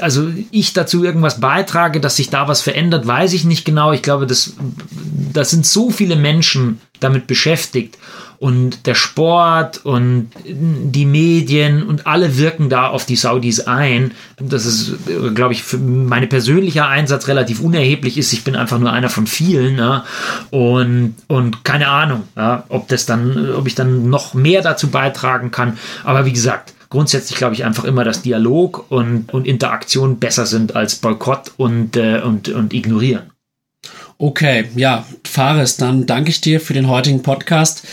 [0.00, 3.92] also ich dazu irgendwas beitrage, dass sich da was verändert, weiß ich nicht genau.
[3.92, 4.54] Ich glaube, das,
[5.32, 7.98] das sind so viele Menschen damit beschäftigt
[8.38, 14.12] und der Sport und die Medien und alle wirken da auf die Saudis ein.
[14.38, 14.94] Das ist,
[15.34, 18.32] glaube ich, für mein persönlicher Einsatz relativ unerheblich ist.
[18.32, 20.04] Ich bin einfach nur einer von vielen ja?
[20.50, 22.62] und, und keine Ahnung, ja?
[22.68, 25.76] ob das dann, ob ich dann noch mehr dazu beitragen kann.
[26.04, 30.76] Aber wie gesagt, grundsätzlich glaube ich einfach immer, dass Dialog und, und Interaktion besser sind
[30.76, 33.32] als Boykott und, äh, und, und Ignorieren.
[34.20, 37.84] Okay, ja, Fares, dann danke ich dir für den heutigen Podcast.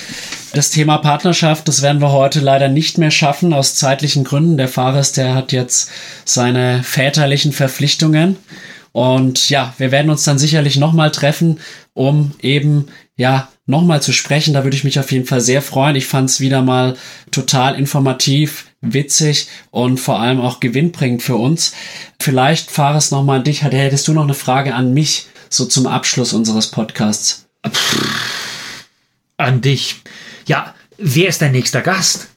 [0.53, 4.57] Das Thema Partnerschaft, das werden wir heute leider nicht mehr schaffen, aus zeitlichen Gründen.
[4.57, 5.91] Der Fares, der hat jetzt
[6.23, 8.37] seine väterlichen Verpflichtungen.
[8.91, 11.59] Und ja, wir werden uns dann sicherlich nochmal treffen,
[11.93, 14.55] um eben, ja, nochmal zu sprechen.
[14.55, 15.95] Da würde ich mich auf jeden Fall sehr freuen.
[15.95, 16.95] Ich fand es wieder mal
[17.29, 21.73] total informativ, witzig und vor allem auch gewinnbringend für uns.
[22.19, 23.61] Vielleicht, Fares, nochmal an dich.
[23.61, 25.27] Hättest du noch eine Frage an mich?
[25.55, 27.45] So zum Abschluss unseres Podcasts?
[29.37, 29.97] an dich.
[30.47, 32.29] Ja, wer ist dein nächster Gast?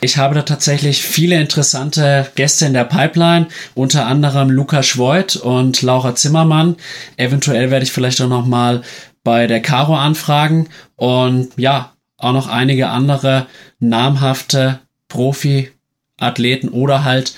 [0.00, 5.80] Ich habe da tatsächlich viele interessante Gäste in der Pipeline, unter anderem Lukas Voigt und
[5.82, 6.76] Laura Zimmermann.
[7.16, 8.82] Eventuell werde ich vielleicht auch noch mal
[9.24, 13.46] bei der Caro anfragen und ja, auch noch einige andere
[13.78, 17.34] namhafte Profi-Athleten oder halt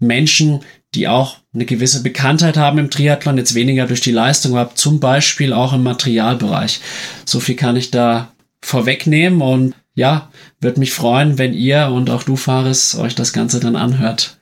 [0.00, 0.64] Menschen,
[0.94, 5.00] die auch eine gewisse Bekanntheit haben im Triathlon, jetzt weniger durch die Leistung, aber zum
[5.00, 6.80] Beispiel auch im Materialbereich.
[7.24, 8.32] So viel kann ich da
[8.62, 10.30] vorwegnehmen und ja,
[10.60, 14.38] würde mich freuen, wenn ihr und auch du, Fares, euch das Ganze dann anhört.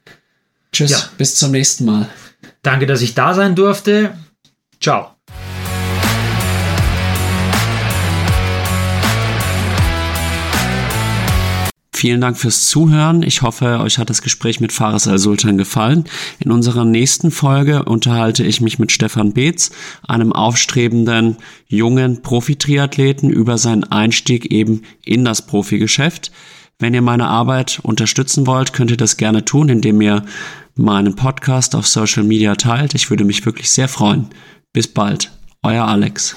[0.72, 0.98] Tschüss, ja.
[1.16, 2.08] bis zum nächsten Mal.
[2.62, 4.14] Danke, dass ich da sein durfte.
[4.80, 5.15] Ciao.
[11.96, 13.22] Vielen Dank fürs Zuhören.
[13.22, 16.04] Ich hoffe, euch hat das Gespräch mit Fares Al-Sultan gefallen.
[16.40, 19.70] In unserer nächsten Folge unterhalte ich mich mit Stefan Beetz,
[20.06, 21.38] einem aufstrebenden
[21.68, 26.32] jungen Profi-Triathleten, über seinen Einstieg eben in das Profigeschäft.
[26.78, 30.22] Wenn ihr meine Arbeit unterstützen wollt, könnt ihr das gerne tun, indem ihr
[30.74, 32.94] meinen Podcast auf Social Media teilt.
[32.94, 34.28] Ich würde mich wirklich sehr freuen.
[34.74, 35.30] Bis bald.
[35.62, 36.36] Euer Alex.